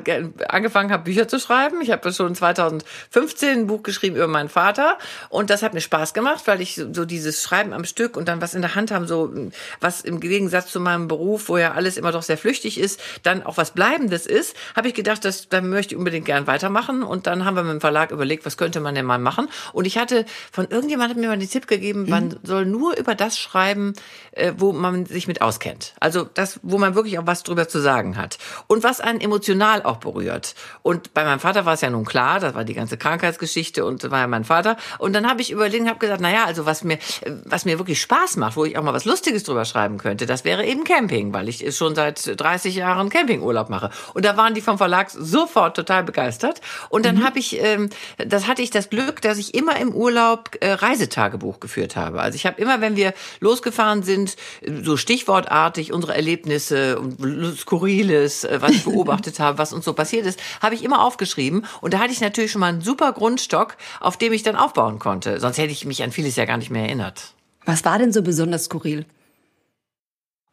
angefangen 0.48 0.92
habe, 0.92 1.04
Bücher 1.04 1.28
zu 1.28 1.38
schreiben. 1.38 1.82
Ich 1.82 1.90
habe 1.90 2.10
schon 2.12 2.34
2015 2.34 3.50
ein 3.50 3.66
Buch 3.66 3.82
geschrieben 3.82 4.16
über 4.16 4.26
meinen 4.26 4.48
Vater 4.48 4.96
und 5.28 5.50
das 5.50 5.62
hat 5.62 5.74
mir 5.74 5.82
Spaß 5.82 6.14
gemacht, 6.14 6.46
weil 6.46 6.62
ich 6.62 6.80
so 6.92 7.04
dieses 7.04 7.42
Schreiben 7.42 7.74
am 7.74 7.84
Stück 7.84 8.16
und 8.16 8.28
dann 8.28 8.40
was 8.40 8.54
in 8.54 8.62
der 8.62 8.74
Hand 8.74 8.90
haben, 8.90 9.06
so 9.06 9.32
was 9.80 10.00
im 10.00 10.20
Gegensatz 10.20 10.72
zu 10.72 10.80
meinem 10.80 11.06
Beruf, 11.06 11.50
wo 11.50 11.58
ja 11.58 11.72
alles 11.72 11.98
immer 11.98 12.12
doch 12.12 12.22
sehr 12.22 12.38
flüchtig 12.38 12.78
ist, 12.78 13.00
dann 13.22 13.42
auch 13.42 13.58
was 13.58 13.72
Bleibendes 13.72 14.26
ist, 14.26 14.56
habe 14.74 14.88
ich 14.88 14.94
gedacht, 14.94 15.24
dass 15.26 15.50
da 15.50 15.60
möchte 15.60 15.94
ich 15.94 15.98
unbedingt 15.98 16.24
gern 16.24 16.46
weitermachen 16.46 17.02
und 17.02 17.26
dann 17.26 17.44
haben 17.44 17.56
wir 17.56 17.62
mit 17.62 17.72
dem 17.72 17.80
Verlag 17.80 18.10
überlegt, 18.10 18.46
was 18.46 18.56
könnte 18.56 18.80
man 18.80 18.94
denn 18.94 19.04
mal 19.04 19.18
machen 19.18 19.48
und 19.74 19.84
ich 19.84 19.98
hatte 19.98 20.24
von 20.50 20.66
irgendjemandem 20.68 21.20
mir 21.20 21.28
mal 21.28 21.38
den 21.38 21.50
Tipp 21.50 21.66
gegeben, 21.66 22.06
man 22.08 22.28
mhm. 22.28 22.38
soll 22.42 22.64
nur 22.64 22.96
über 22.96 23.14
das 23.14 23.38
schreiben, 23.38 23.92
äh, 24.32 24.54
wo 24.56 24.72
man 24.72 25.04
sich 25.04 25.28
mit 25.28 25.42
auskennt. 25.42 25.89
Also 25.98 26.24
das, 26.24 26.60
wo 26.62 26.78
man 26.78 26.94
wirklich 26.94 27.18
auch 27.18 27.26
was 27.26 27.42
drüber 27.42 27.68
zu 27.68 27.80
sagen 27.80 28.16
hat. 28.16 28.38
Und 28.66 28.82
was 28.82 29.00
einen 29.00 29.20
emotional 29.20 29.82
auch 29.82 29.96
berührt. 29.96 30.54
Und 30.82 31.14
bei 31.14 31.24
meinem 31.24 31.40
Vater 31.40 31.64
war 31.66 31.74
es 31.74 31.80
ja 31.80 31.90
nun 31.90 32.04
klar, 32.04 32.40
das 32.40 32.54
war 32.54 32.64
die 32.64 32.74
ganze 32.74 32.96
Krankheitsgeschichte 32.96 33.84
und 33.84 34.10
war 34.10 34.20
ja 34.20 34.26
mein 34.26 34.44
Vater. 34.44 34.76
Und 34.98 35.12
dann 35.12 35.28
habe 35.28 35.40
ich 35.40 35.50
überlegt 35.50 35.82
und 35.82 35.88
habe 35.88 35.98
gesagt, 35.98 36.20
naja, 36.20 36.44
also 36.44 36.66
was 36.66 36.84
mir, 36.84 36.98
was 37.44 37.64
mir 37.64 37.78
wirklich 37.78 38.00
Spaß 38.00 38.36
macht, 38.36 38.56
wo 38.56 38.64
ich 38.64 38.76
auch 38.76 38.82
mal 38.82 38.94
was 38.94 39.04
Lustiges 39.04 39.44
drüber 39.44 39.64
schreiben 39.64 39.98
könnte, 39.98 40.26
das 40.26 40.44
wäre 40.44 40.64
eben 40.64 40.84
Camping, 40.84 41.32
weil 41.32 41.48
ich 41.48 41.76
schon 41.76 41.94
seit 41.94 42.40
30 42.40 42.74
Jahren 42.74 43.08
Campingurlaub 43.08 43.70
mache. 43.70 43.90
Und 44.14 44.24
da 44.24 44.36
waren 44.36 44.54
die 44.54 44.60
vom 44.60 44.78
Verlag 44.78 45.10
sofort 45.10 45.76
total 45.76 46.04
begeistert. 46.04 46.60
Und 46.88 47.06
dann 47.06 47.16
mhm. 47.16 47.24
habe 47.24 47.38
ich, 47.38 47.62
ähm, 47.62 47.90
das 48.18 48.46
hatte 48.46 48.62
ich 48.62 48.70
das 48.70 48.90
Glück, 48.90 49.22
dass 49.22 49.38
ich 49.38 49.54
immer 49.54 49.78
im 49.78 49.94
Urlaub 49.94 50.50
äh, 50.60 50.72
Reisetagebuch 50.72 51.60
geführt 51.60 51.96
habe. 51.96 52.20
Also 52.20 52.36
ich 52.36 52.46
habe 52.46 52.60
immer, 52.60 52.80
wenn 52.80 52.96
wir 52.96 53.14
losgefahren 53.40 54.02
sind, 54.02 54.36
so 54.82 54.96
stichwortartig 54.96 55.79
unsere 55.92 56.14
Erlebnisse 56.14 56.98
und 56.98 57.56
Skurriles, 57.56 58.44
äh, 58.44 58.58
was 58.60 58.72
ich 58.72 58.84
beobachtet 58.84 59.40
habe, 59.40 59.58
was 59.58 59.72
uns 59.72 59.84
so 59.84 59.92
passiert 59.92 60.26
ist, 60.26 60.40
habe 60.60 60.74
ich 60.74 60.84
immer 60.84 61.04
aufgeschrieben. 61.04 61.64
Und 61.80 61.94
da 61.94 61.98
hatte 61.98 62.12
ich 62.12 62.20
natürlich 62.20 62.52
schon 62.52 62.60
mal 62.60 62.68
einen 62.68 62.82
super 62.82 63.12
Grundstock, 63.12 63.76
auf 64.00 64.16
dem 64.16 64.32
ich 64.32 64.42
dann 64.42 64.56
aufbauen 64.56 64.98
konnte. 64.98 65.40
Sonst 65.40 65.58
hätte 65.58 65.72
ich 65.72 65.84
mich 65.84 66.02
an 66.02 66.12
vieles 66.12 66.36
ja 66.36 66.44
gar 66.44 66.56
nicht 66.56 66.70
mehr 66.70 66.84
erinnert. 66.84 67.34
Was 67.64 67.84
war 67.84 67.98
denn 67.98 68.12
so 68.12 68.22
besonders 68.22 68.64
skurril? 68.64 69.06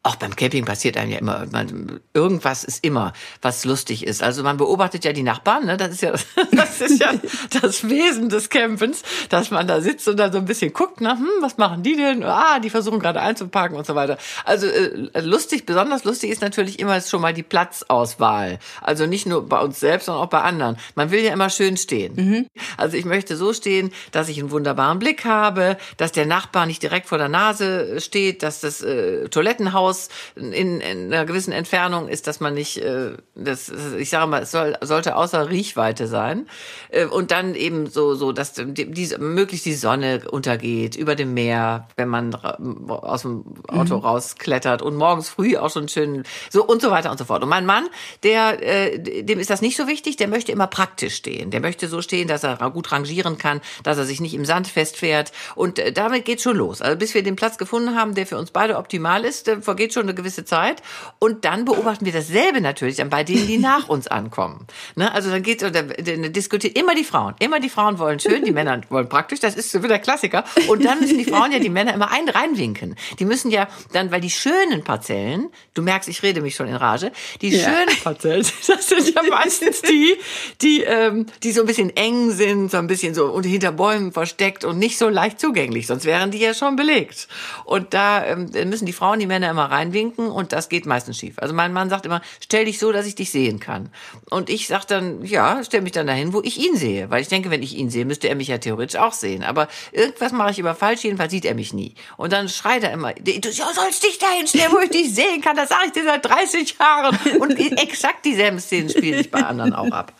Auch 0.04 0.14
beim 0.14 0.36
Camping 0.36 0.64
passiert 0.64 0.96
einem 0.96 1.10
ja 1.10 1.18
immer, 1.18 1.46
man, 1.50 1.98
irgendwas 2.14 2.62
ist 2.62 2.84
immer, 2.84 3.12
was 3.42 3.64
lustig 3.64 4.06
ist. 4.06 4.22
Also 4.22 4.44
man 4.44 4.56
beobachtet 4.56 5.04
ja 5.04 5.12
die 5.12 5.24
Nachbarn, 5.24 5.66
ne? 5.66 5.76
das 5.76 5.90
ist 5.90 6.02
ja, 6.02 6.12
das 6.52 6.80
ist 6.80 7.00
ja 7.00 7.12
das 7.60 7.88
Wesen 7.88 8.28
des 8.28 8.48
Campens, 8.48 9.02
dass 9.28 9.50
man 9.50 9.66
da 9.66 9.80
sitzt 9.80 10.06
und 10.06 10.16
dann 10.16 10.30
so 10.30 10.38
ein 10.38 10.44
bisschen 10.44 10.72
guckt, 10.72 11.00
na, 11.00 11.18
hm, 11.18 11.28
was 11.40 11.58
machen 11.58 11.82
die 11.82 11.96
denn? 11.96 12.22
Ah, 12.22 12.60
die 12.60 12.70
versuchen 12.70 13.00
gerade 13.00 13.20
einzupacken 13.20 13.76
und 13.76 13.86
so 13.86 13.96
weiter. 13.96 14.18
Also 14.44 14.68
äh, 14.68 15.20
lustig, 15.20 15.66
besonders 15.66 16.04
lustig 16.04 16.30
ist 16.30 16.42
natürlich 16.42 16.78
immer 16.78 17.00
schon 17.00 17.20
mal 17.20 17.34
die 17.34 17.42
Platzauswahl. 17.42 18.60
Also 18.80 19.06
nicht 19.06 19.26
nur 19.26 19.48
bei 19.48 19.58
uns 19.58 19.80
selbst, 19.80 20.06
sondern 20.06 20.22
auch 20.24 20.30
bei 20.30 20.42
anderen. 20.42 20.76
Man 20.94 21.10
will 21.10 21.24
ja 21.24 21.32
immer 21.32 21.50
schön 21.50 21.76
stehen. 21.76 22.14
Mhm. 22.14 22.46
Also 22.76 22.96
ich 22.96 23.04
möchte 23.04 23.36
so 23.36 23.52
stehen, 23.52 23.92
dass 24.12 24.28
ich 24.28 24.38
einen 24.38 24.52
wunderbaren 24.52 25.00
Blick 25.00 25.24
habe, 25.24 25.76
dass 25.96 26.12
der 26.12 26.24
Nachbar 26.24 26.66
nicht 26.66 26.84
direkt 26.84 27.08
vor 27.08 27.18
der 27.18 27.28
Nase 27.28 28.00
steht, 28.00 28.44
dass 28.44 28.60
das 28.60 28.80
äh, 28.80 29.28
Toilettenhaus 29.28 29.87
Haus 29.88 30.08
in, 30.36 30.52
in 30.52 31.12
einer 31.12 31.24
gewissen 31.24 31.52
Entfernung 31.52 32.08
ist, 32.08 32.26
dass 32.26 32.40
man 32.40 32.54
nicht, 32.54 32.78
äh, 32.78 33.12
das, 33.34 33.72
ich 33.98 34.10
sage 34.10 34.26
mal, 34.26 34.42
es 34.42 34.50
soll, 34.50 34.76
sollte 34.82 35.16
außer 35.16 35.48
Riechweite 35.48 36.06
sein. 36.06 36.46
Äh, 36.90 37.06
und 37.06 37.30
dann 37.30 37.54
eben 37.54 37.86
so, 37.86 38.14
so, 38.14 38.32
dass 38.32 38.52
die, 38.52 38.90
die, 38.90 39.16
möglichst 39.18 39.66
die 39.66 39.74
Sonne 39.74 40.22
untergeht 40.30 40.96
über 40.96 41.14
dem 41.14 41.34
Meer, 41.34 41.88
wenn 41.96 42.08
man 42.08 42.34
aus 42.34 43.22
dem 43.22 43.44
Auto 43.68 43.96
mhm. 43.96 44.02
rausklettert 44.02 44.82
und 44.82 44.96
morgens 44.96 45.28
früh 45.28 45.56
auch 45.56 45.70
schon 45.70 45.88
schön, 45.88 46.24
so 46.50 46.64
und 46.64 46.82
so 46.82 46.90
weiter 46.90 47.10
und 47.10 47.18
so 47.18 47.24
fort. 47.24 47.42
Und 47.42 47.48
mein 47.48 47.66
Mann, 47.66 47.88
der, 48.22 48.62
äh, 48.62 49.22
dem 49.22 49.38
ist 49.38 49.50
das 49.50 49.62
nicht 49.62 49.76
so 49.76 49.86
wichtig, 49.86 50.16
der 50.16 50.28
möchte 50.28 50.52
immer 50.52 50.66
praktisch 50.66 51.16
stehen. 51.16 51.50
Der 51.50 51.60
möchte 51.60 51.88
so 51.88 52.02
stehen, 52.02 52.28
dass 52.28 52.44
er 52.44 52.58
gut 52.70 52.92
rangieren 52.92 53.38
kann, 53.38 53.60
dass 53.82 53.98
er 53.98 54.04
sich 54.04 54.20
nicht 54.20 54.34
im 54.34 54.44
Sand 54.44 54.66
festfährt. 54.66 55.32
Und 55.54 55.78
äh, 55.78 55.92
damit 55.92 56.24
geht's 56.24 56.42
schon 56.42 56.56
los. 56.56 56.82
Also 56.82 56.98
bis 56.98 57.14
wir 57.14 57.22
den 57.22 57.36
Platz 57.36 57.56
gefunden 57.56 57.94
haben, 57.94 58.14
der 58.14 58.26
für 58.26 58.36
uns 58.36 58.50
beide 58.50 58.76
optimal 58.76 59.24
ist, 59.24 59.48
äh, 59.48 59.62
vergeht 59.78 59.94
schon 59.94 60.02
eine 60.02 60.14
gewisse 60.14 60.44
Zeit. 60.44 60.82
Und 61.20 61.44
dann 61.44 61.64
beobachten 61.64 62.04
wir 62.04 62.12
dasselbe 62.12 62.60
natürlich 62.60 62.96
dann 62.96 63.10
bei 63.10 63.22
denen, 63.22 63.46
die 63.46 63.58
nach 63.58 63.88
uns 63.88 64.08
ankommen. 64.08 64.66
Ne? 64.96 65.12
Also 65.14 65.30
dann 65.30 65.42
geht 65.44 65.62
oder 65.62 65.84
diskutiert 65.84 66.76
immer 66.76 66.96
die 66.96 67.04
Frauen. 67.04 67.36
Immer 67.38 67.60
die 67.60 67.68
Frauen 67.68 68.00
wollen 68.00 68.18
schön, 68.18 68.44
die 68.44 68.50
Männer 68.50 68.80
wollen 68.88 69.08
praktisch. 69.08 69.38
Das 69.38 69.54
ist 69.54 69.70
so 69.70 69.84
wieder 69.84 70.00
Klassiker. 70.00 70.44
Und 70.66 70.84
dann 70.84 70.98
müssen 70.98 71.16
die 71.16 71.24
Frauen 71.24 71.52
ja 71.52 71.60
die 71.60 71.68
Männer 71.70 71.94
immer 71.94 72.10
ein 72.10 72.28
reinwinken. 72.28 72.96
Die 73.20 73.24
müssen 73.24 73.52
ja 73.52 73.68
dann, 73.92 74.10
weil 74.10 74.20
die 74.20 74.30
schönen 74.30 74.82
Parzellen, 74.82 75.48
du 75.74 75.82
merkst, 75.82 76.08
ich 76.08 76.24
rede 76.24 76.40
mich 76.40 76.56
schon 76.56 76.66
in 76.66 76.74
Rage, 76.74 77.12
die 77.40 77.50
ja. 77.50 77.64
schönen 77.64 78.02
Parzellen, 78.02 78.44
das 78.66 78.88
sind 78.88 79.14
ja 79.14 79.22
meistens 79.30 79.82
die, 79.82 80.16
die, 80.60 80.82
ähm, 80.82 81.26
die 81.44 81.52
so 81.52 81.60
ein 81.60 81.66
bisschen 81.68 81.94
eng 81.96 82.32
sind, 82.32 82.72
so 82.72 82.78
ein 82.78 82.88
bisschen 82.88 83.14
so 83.14 83.26
unter 83.26 83.48
hinter 83.48 83.70
Bäumen 83.70 84.10
versteckt 84.10 84.64
und 84.64 84.78
nicht 84.78 84.98
so 84.98 85.08
leicht 85.08 85.38
zugänglich. 85.38 85.86
Sonst 85.86 86.04
wären 86.04 86.32
die 86.32 86.38
ja 86.38 86.52
schon 86.52 86.74
belegt. 86.74 87.28
Und 87.64 87.94
da 87.94 88.26
ähm, 88.26 88.50
müssen 88.64 88.86
die 88.86 88.92
Frauen 88.92 89.20
die 89.20 89.26
Männer 89.26 89.50
immer 89.50 89.67
reinwinken 89.70 90.30
und 90.30 90.52
das 90.52 90.68
geht 90.68 90.86
meistens 90.86 91.18
schief. 91.18 91.38
Also 91.38 91.54
mein 91.54 91.72
Mann 91.72 91.90
sagt 91.90 92.06
immer, 92.06 92.20
stell 92.40 92.64
dich 92.64 92.78
so, 92.78 92.92
dass 92.92 93.06
ich 93.06 93.14
dich 93.14 93.30
sehen 93.30 93.60
kann. 93.60 93.90
Und 94.30 94.50
ich 94.50 94.66
sag 94.66 94.84
dann, 94.86 95.24
ja, 95.24 95.62
stell 95.64 95.82
mich 95.82 95.92
dann 95.92 96.06
dahin, 96.06 96.32
wo 96.32 96.40
ich 96.42 96.58
ihn 96.58 96.76
sehe. 96.76 97.10
Weil 97.10 97.22
ich 97.22 97.28
denke, 97.28 97.50
wenn 97.50 97.62
ich 97.62 97.76
ihn 97.76 97.90
sehe, 97.90 98.04
müsste 98.04 98.28
er 98.28 98.34
mich 98.34 98.48
ja 98.48 98.58
theoretisch 98.58 99.00
auch 99.00 99.12
sehen. 99.12 99.42
Aber 99.44 99.68
irgendwas 99.92 100.32
mache 100.32 100.50
ich 100.50 100.58
immer 100.58 100.74
falsch, 100.74 101.04
jedenfalls 101.04 101.30
sieht 101.30 101.44
er 101.44 101.54
mich 101.54 101.72
nie. 101.72 101.94
Und 102.16 102.32
dann 102.32 102.48
schreit 102.48 102.84
er 102.84 102.92
immer, 102.92 103.12
du 103.12 103.52
sollst 103.52 104.02
dich 104.04 104.18
dahin 104.18 104.46
stellen, 104.46 104.72
wo 104.72 104.78
ich 104.78 104.90
dich 104.90 105.14
sehen 105.14 105.40
kann. 105.40 105.56
Das 105.56 105.68
sage 105.68 105.86
ich 105.86 105.92
dir 105.92 106.04
seit 106.04 106.24
30 106.24 106.76
Jahren. 106.78 107.18
Und 107.38 107.58
exakt 107.58 108.24
dieselben 108.24 108.60
Szenen 108.60 108.88
spiele 108.88 109.20
ich 109.20 109.30
bei 109.30 109.42
anderen 109.42 109.74
auch 109.74 109.90
ab. 109.90 110.12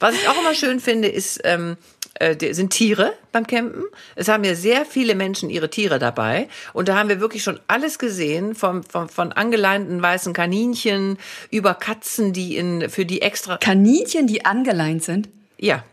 Was 0.00 0.14
ich 0.14 0.28
auch 0.28 0.38
immer 0.40 0.54
schön 0.54 0.80
finde, 0.80 1.08
ist, 1.08 1.40
ähm, 1.44 1.72
äh, 1.72 1.91
sind 2.50 2.70
Tiere 2.70 3.14
beim 3.32 3.46
Campen. 3.46 3.84
Es 4.16 4.28
haben 4.28 4.44
ja 4.44 4.54
sehr 4.54 4.84
viele 4.84 5.14
Menschen 5.14 5.50
ihre 5.50 5.70
Tiere 5.70 5.98
dabei. 5.98 6.48
Und 6.72 6.88
da 6.88 6.96
haben 6.96 7.08
wir 7.08 7.20
wirklich 7.20 7.42
schon 7.42 7.58
alles 7.66 7.98
gesehen, 7.98 8.54
vom, 8.54 8.82
vom, 8.82 9.08
von 9.08 9.32
angeleinten 9.32 10.00
weißen 10.00 10.32
Kaninchen 10.32 11.18
über 11.50 11.74
Katzen, 11.74 12.32
die 12.32 12.56
in, 12.56 12.90
für 12.90 13.04
die 13.06 13.22
extra... 13.22 13.56
Kaninchen, 13.56 14.26
die 14.26 14.44
angeleint 14.44 15.02
sind? 15.02 15.28
Ja. 15.58 15.84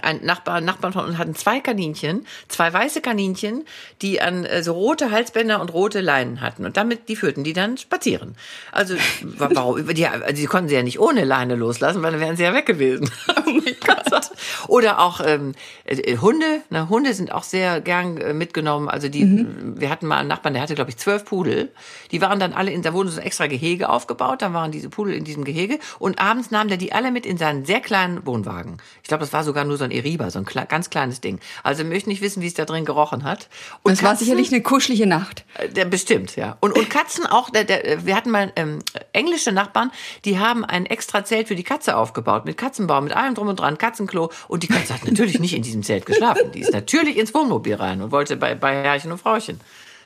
Ein 0.00 0.24
Nachbar, 0.24 0.60
Nachbarn 0.60 0.92
von 0.92 1.04
uns 1.04 1.18
hatten 1.18 1.34
zwei 1.34 1.60
Kaninchen, 1.60 2.26
zwei 2.48 2.72
weiße 2.72 3.00
Kaninchen, 3.00 3.64
die 4.00 4.20
an 4.20 4.44
äh, 4.44 4.62
so 4.62 4.72
rote 4.72 5.10
Halsbänder 5.10 5.60
und 5.60 5.72
rote 5.72 6.00
Leinen 6.00 6.40
hatten. 6.40 6.64
Und 6.64 6.76
damit, 6.76 7.08
die 7.08 7.16
führten 7.16 7.44
die 7.44 7.52
dann 7.52 7.76
spazieren. 7.76 8.36
Also, 8.70 8.94
warum? 9.22 9.86
Die, 9.94 10.06
also, 10.06 10.34
die 10.34 10.46
konnten 10.46 10.68
sie 10.68 10.74
ja 10.74 10.82
nicht 10.82 11.00
ohne 11.00 11.24
Leine 11.24 11.56
loslassen, 11.56 12.02
weil 12.02 12.12
dann 12.12 12.20
wären 12.20 12.36
sie 12.36 12.44
ja 12.44 12.54
weg 12.54 12.66
gewesen. 12.66 13.10
oh 13.28 13.50
mein 13.50 13.74
Gott. 13.86 14.30
Oder 14.68 15.00
auch 15.00 15.20
ähm, 15.24 15.54
äh, 15.84 16.16
Hunde. 16.16 16.62
Na, 16.70 16.88
Hunde 16.88 17.14
sind 17.14 17.32
auch 17.32 17.42
sehr 17.42 17.80
gern 17.80 18.16
äh, 18.16 18.32
mitgenommen. 18.32 18.88
Also 18.88 19.08
die, 19.08 19.24
mhm. 19.24 19.80
wir 19.80 19.90
hatten 19.90 20.06
mal 20.06 20.18
einen 20.18 20.28
Nachbarn, 20.28 20.54
der 20.54 20.62
hatte, 20.62 20.74
glaube 20.74 20.90
ich, 20.90 20.96
zwölf 20.96 21.24
Pudel. 21.24 21.70
Die 22.10 22.20
waren 22.20 22.38
dann 22.38 22.52
alle 22.52 22.70
in, 22.70 22.82
da 22.82 22.92
wurden 22.92 23.08
so 23.08 23.20
extra 23.20 23.46
Gehege 23.46 23.88
aufgebaut. 23.88 24.42
Dann 24.42 24.54
waren 24.54 24.72
diese 24.72 24.88
Pudel 24.88 25.14
in 25.14 25.24
diesem 25.24 25.44
Gehege. 25.44 25.78
Und 25.98 26.20
abends 26.20 26.50
nahm 26.50 26.68
der 26.68 26.76
die 26.76 26.92
alle 26.92 27.10
mit 27.10 27.26
in 27.26 27.36
seinen 27.36 27.64
sehr 27.64 27.80
kleinen 27.80 28.26
Wohnwagen. 28.26 28.78
Ich 29.02 29.08
glaube, 29.08 29.22
das 29.22 29.32
war 29.32 29.44
sogar 29.44 29.64
nur 29.64 29.76
so 29.76 29.81
ein 29.84 29.90
Eriba, 29.90 30.30
so 30.30 30.38
ein 30.38 30.44
ganz 30.44 30.90
kleines 30.90 31.20
Ding. 31.20 31.40
Also 31.62 31.84
möchte 31.84 32.08
nicht 32.08 32.22
wissen, 32.22 32.42
wie 32.42 32.46
es 32.46 32.54
da 32.54 32.64
drin 32.64 32.84
gerochen 32.84 33.24
hat. 33.24 33.48
Und 33.82 33.92
Katzen, 33.92 34.06
war 34.06 34.16
sicherlich 34.16 34.52
eine 34.52 34.62
kuschelige 34.62 35.06
Nacht. 35.06 35.44
Äh, 35.58 35.68
der 35.68 35.84
bestimmt, 35.84 36.36
ja. 36.36 36.56
Und, 36.60 36.76
und 36.76 36.90
Katzen 36.90 37.26
auch. 37.26 37.50
Der, 37.50 37.64
der, 37.64 38.06
wir 38.06 38.16
hatten 38.16 38.30
mal 38.30 38.52
ähm, 38.56 38.80
englische 39.12 39.52
Nachbarn, 39.52 39.90
die 40.24 40.38
haben 40.38 40.64
ein 40.64 40.86
extra 40.86 41.24
Zelt 41.24 41.48
für 41.48 41.56
die 41.56 41.64
Katze 41.64 41.96
aufgebaut 41.96 42.44
mit 42.44 42.56
Katzenbaum, 42.56 43.04
mit 43.04 43.14
allem 43.14 43.34
drum 43.34 43.48
und 43.48 43.60
dran, 43.60 43.78
Katzenklo. 43.78 44.30
Und 44.48 44.62
die 44.62 44.68
Katze 44.68 44.94
hat 44.94 45.04
natürlich 45.04 45.38
nicht 45.38 45.54
in 45.54 45.62
diesem 45.62 45.82
Zelt 45.82 46.06
geschlafen. 46.06 46.52
Die 46.52 46.60
ist 46.60 46.72
natürlich 46.72 47.16
ins 47.16 47.34
Wohnmobil 47.34 47.74
rein 47.74 48.00
und 48.02 48.12
wollte 48.12 48.36
bei, 48.36 48.54
bei 48.54 48.82
Herrchen 48.82 49.12
und 49.12 49.18
Frauchen 49.18 49.60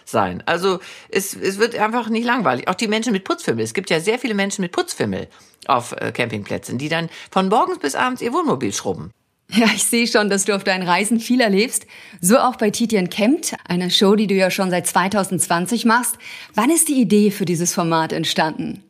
sein. 0.07 0.43
Also 0.47 0.79
es, 1.09 1.35
es 1.35 1.59
wird 1.59 1.75
einfach 1.77 2.09
nicht 2.09 2.25
langweilig. 2.25 2.69
Auch 2.69 2.75
die 2.75 2.89
Menschen 2.89 3.13
mit 3.13 3.25
Putzfimmel. 3.25 3.65
Es 3.65 3.75
gibt 3.75 3.91
ja 3.91 4.01
sehr 4.01 4.19
viele 4.19 4.35
Menschen 4.35 4.63
mit 4.63 4.73
Putzfimmel 4.73 5.29
auf 5.67 5.93
äh, 5.93 6.13
Campingplätzen, 6.13 6.79
die 6.79 6.89
dann 6.89 7.11
von 7.31 7.49
morgens 7.49 7.79
bis 7.79 7.95
abends 7.95 8.23
ihr 8.23 8.33
Wohnmobil 8.33 8.73
schrubben. 8.73 9.11
Ja, 9.55 9.67
ich 9.67 9.85
sehe 9.85 10.07
schon, 10.07 10.29
dass 10.29 10.45
du 10.45 10.55
auf 10.55 10.65
deinen 10.65 10.87
Reisen 10.87 11.21
viel 11.21 11.41
erlebst. 11.41 11.87
So 12.21 12.39
auch 12.39 12.57
bei 12.57 12.71
Titian 12.71 13.11
Kempt, 13.11 13.55
einer 13.69 13.91
Show, 13.91 14.17
die 14.17 14.27
du 14.27 14.35
ja 14.35 14.51
schon 14.51 14.71
seit 14.71 14.87
2020 14.87 15.85
machst. 15.85 16.19
Wann 16.55 16.71
ist 16.71 16.89
die 16.89 17.01
Idee 17.01 17.31
für 17.31 17.45
dieses 17.45 17.73
Format 17.73 18.13
entstanden? 18.13 18.83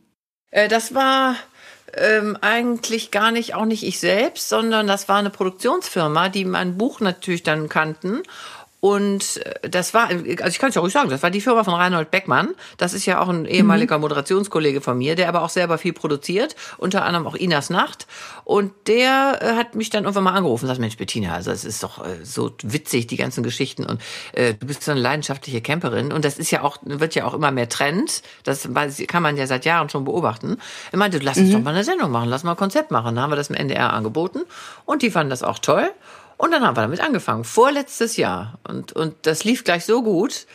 Äh, 0.51 0.69
das 0.69 0.95
war 0.95 1.37
ähm, 1.95 2.37
eigentlich 2.41 3.11
gar 3.11 3.31
nicht, 3.31 3.55
auch 3.55 3.65
nicht 3.65 3.83
ich 3.83 4.01
selbst, 4.01 4.49
sondern 4.49 4.87
das 4.87 5.09
war 5.09 5.19
eine 5.19 5.31
Produktionsfirma, 5.31 6.29
die 6.29 6.45
mein 6.45 6.77
Buch 6.77 7.01
natürlich 7.01 7.43
dann 7.43 7.69
kannten 7.69 8.23
und 8.87 9.39
äh, 9.39 9.69
das 9.69 9.95
war, 9.95 10.11
also 10.11 10.25
ich 10.25 10.37
kann 10.61 10.69
es 10.69 10.77
ja 10.77 10.81
ruhig 10.81 10.93
sagen, 10.93 11.11
das 11.11 11.21
war 11.25 11.31
die 11.33 11.41
Firma 11.41 11.65
von 11.65 11.75
Reinhold 11.75 12.13
Beckmann. 12.13 12.55
Das 12.77 12.93
ist 12.95 13.05
ja 13.05 13.21
auch 13.21 13.29
ein 13.29 13.45
ehemaliger 13.45 13.99
mhm. 13.99 14.03
Moderationskollege 14.03 14.81
von 14.81 14.97
mir, 14.97 15.17
der 15.17 15.29
aber 15.29 15.43
auch 15.43 15.49
selber 15.49 15.77
viel 15.77 15.93
produziert, 15.93 16.55
unter 16.79 17.05
anderem 17.05 17.27
auch 17.27 17.35
Inas 17.35 17.69
Nacht. 17.69 18.07
Und 18.45 18.73
der 18.87 19.41
äh, 19.41 19.57
hat 19.57 19.75
mich 19.75 19.91
dann 19.91 20.05
irgendwann 20.05 20.23
mal 20.23 20.35
angerufen 20.35 20.67
und 20.67 20.69
sagt, 20.69 20.79
Mensch, 20.79 20.97
Bettina, 20.97 21.35
also 21.35 21.51
es 21.51 21.65
ist 21.65 21.83
doch 21.83 22.07
äh, 22.07 22.25
so 22.25 22.53
witzig, 22.63 23.09
die 23.09 23.17
ganzen 23.17 23.43
Geschichten. 23.43 23.85
Und 23.85 24.01
äh, 24.35 24.55
du 24.55 24.69
bist 24.69 24.85
so 24.85 24.93
eine 24.93 25.01
leidenschaftliche 25.01 25.61
Camperin. 25.61 26.13
Und 26.13 26.25
das 26.25 26.39
ist 26.39 26.53
ja 26.53 26.63
auch, 26.63 26.79
wird 26.85 27.17
ja 27.17 27.25
auch 27.25 27.35
immer 27.35 27.51
mehr 27.51 27.69
Trend. 27.69 28.23
Das 28.45 28.69
kann 29.09 29.23
man 29.25 29.37
ja 29.37 29.49
seit 29.49 29.65
Jahren 29.65 29.89
schon 29.89 30.05
beobachten. 30.05 30.59
Er 30.93 30.99
meinte, 30.99 31.19
lass 31.19 31.39
uns 31.39 31.49
mhm. 31.49 31.55
doch 31.55 31.63
mal 31.63 31.75
eine 31.75 31.83
Sendung 31.83 32.13
machen, 32.13 32.29
lass 32.29 32.45
mal 32.45 32.53
ein 32.53 32.57
Konzept 32.57 32.93
machen. 32.93 33.17
Dann 33.17 33.25
haben 33.25 33.31
wir 33.31 33.37
das 33.37 33.51
im 33.51 33.57
NDR 33.57 33.93
angeboten. 33.93 34.43
Und 34.85 35.03
die 35.03 35.11
fanden 35.11 35.31
das 35.31 35.43
auch 35.43 35.59
toll. 35.59 35.91
Und 36.37 36.51
dann 36.53 36.63
haben 36.63 36.77
wir 36.77 36.83
damit 36.83 37.01
angefangen, 37.01 37.45
vorletztes 37.45 38.17
Jahr. 38.17 38.59
Und, 38.69 38.93
und 38.93 39.15
das 39.23 39.45
lief 39.45 39.65
gleich 39.65 39.85
so 39.85 40.03
gut, 40.03 40.47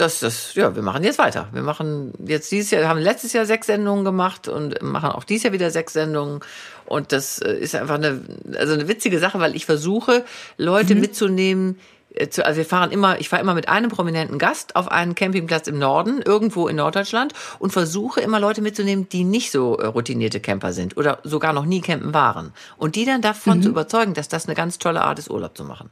dass 0.00 0.20
das, 0.20 0.54
ja, 0.54 0.74
wir 0.74 0.82
machen 0.82 1.04
jetzt 1.04 1.18
weiter. 1.18 1.48
Wir 1.52 1.62
machen 1.62 2.12
jetzt 2.24 2.50
dieses 2.50 2.70
Jahr, 2.70 2.88
haben 2.88 3.00
letztes 3.00 3.34
Jahr 3.34 3.44
sechs 3.44 3.66
Sendungen 3.66 4.04
gemacht 4.04 4.48
und 4.48 4.80
machen 4.82 5.10
auch 5.10 5.24
dieses 5.24 5.44
Jahr 5.44 5.52
wieder 5.52 5.70
sechs 5.70 5.92
Sendungen. 5.92 6.40
Und 6.86 7.12
das 7.12 7.38
äh, 7.38 7.52
ist 7.52 7.74
einfach 7.74 7.96
eine, 7.96 8.22
also 8.56 8.72
eine 8.72 8.88
witzige 8.88 9.18
Sache, 9.18 9.38
weil 9.40 9.54
ich 9.54 9.66
versuche, 9.66 10.24
Leute 10.56 10.94
mhm. 10.94 11.02
mitzunehmen, 11.02 11.78
also 12.18 12.56
wir 12.56 12.64
fahren 12.64 12.90
immer, 12.90 13.20
ich 13.20 13.28
fahre 13.28 13.42
immer 13.42 13.54
mit 13.54 13.68
einem 13.68 13.90
prominenten 13.90 14.38
Gast 14.38 14.76
auf 14.76 14.88
einen 14.88 15.14
Campingplatz 15.14 15.68
im 15.68 15.78
Norden, 15.78 16.22
irgendwo 16.22 16.68
in 16.68 16.76
Norddeutschland 16.76 17.32
und 17.58 17.72
versuche 17.72 18.20
immer 18.20 18.40
Leute 18.40 18.62
mitzunehmen, 18.62 19.08
die 19.08 19.24
nicht 19.24 19.50
so 19.50 19.76
äh, 19.78 19.86
routinierte 19.86 20.40
Camper 20.40 20.72
sind 20.72 20.96
oder 20.96 21.20
sogar 21.22 21.52
noch 21.52 21.64
nie 21.64 21.80
campen 21.80 22.12
waren. 22.14 22.52
Und 22.76 22.96
die 22.96 23.04
dann 23.04 23.22
davon 23.22 23.58
mhm. 23.58 23.62
zu 23.62 23.68
überzeugen, 23.68 24.14
dass 24.14 24.28
das 24.28 24.46
eine 24.46 24.54
ganz 24.54 24.78
tolle 24.78 25.02
Art 25.02 25.18
ist, 25.18 25.30
Urlaub 25.30 25.56
zu 25.56 25.64
machen. 25.64 25.90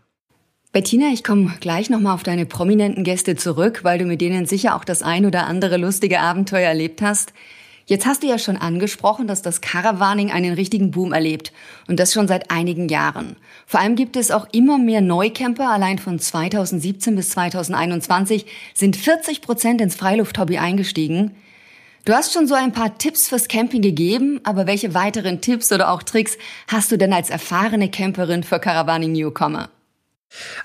Bettina, 0.73 1.07
ich 1.13 1.25
komme 1.25 1.55
gleich 1.61 1.89
nochmal 1.89 2.15
auf 2.15 2.23
deine 2.23 2.45
prominenten 2.45 3.03
Gäste 3.03 3.37
zurück, 3.37 3.81
weil 3.85 3.99
du 3.99 4.05
mit 4.05 4.21
denen 4.21 4.45
sicher 4.45 4.77
auch 4.77 4.85
das 4.85 5.03
ein 5.03 5.25
oder 5.25 5.47
andere 5.47 5.79
lustige 5.79 6.21
Abenteuer 6.21 6.69
erlebt 6.69 7.01
hast. 7.01 7.33
Jetzt 7.89 8.05
hast 8.05 8.23
du 8.23 8.27
ja 8.27 8.39
schon 8.39 8.59
angesprochen, 8.59 9.27
dass 9.27 9.41
das 9.41 9.63
Caravaning 9.63 10.31
einen 10.31 10.53
richtigen 10.53 10.91
Boom 10.91 11.15
erlebt. 11.15 11.55
Und 11.87 11.99
das 11.99 12.13
schon 12.13 12.29
seit 12.29 12.51
einigen 12.51 12.91
Jahren. 12.91 13.37
Vor 13.67 13.81
allem 13.81 13.97
gibt 13.97 14.17
es 14.17 14.31
auch 14.31 14.47
immer 14.53 14.77
mehr 14.77 15.01
Neucamper. 15.01 15.71
Allein 15.71 15.99
von 15.99 16.19
2017 16.19 17.17
bis 17.17 17.31
2021 17.31 18.45
sind 18.75 18.95
40 18.95 19.41
Prozent 19.41 19.81
ins 19.81 19.97
Freilufthobby 19.97 20.59
eingestiegen. 20.59 21.35
Du 22.05 22.13
hast 22.13 22.35
schon 22.35 22.47
so 22.47 22.55
ein 22.55 22.73
paar 22.73 22.99
Tipps 22.99 23.27
fürs 23.27 23.49
Camping 23.49 23.81
gegeben, 23.81 24.39
aber 24.45 24.67
welche 24.67 24.93
weiteren 24.93 25.41
Tipps 25.41 25.73
oder 25.73 25.91
auch 25.91 26.03
Tricks 26.03 26.37
hast 26.67 26.93
du 26.93 26.99
denn 26.99 27.15
als 27.15 27.31
erfahrene 27.31 27.91
Camperin 27.91 28.43
für 28.43 28.61
Caravaning 28.61 29.13
Newcomer? 29.13 29.71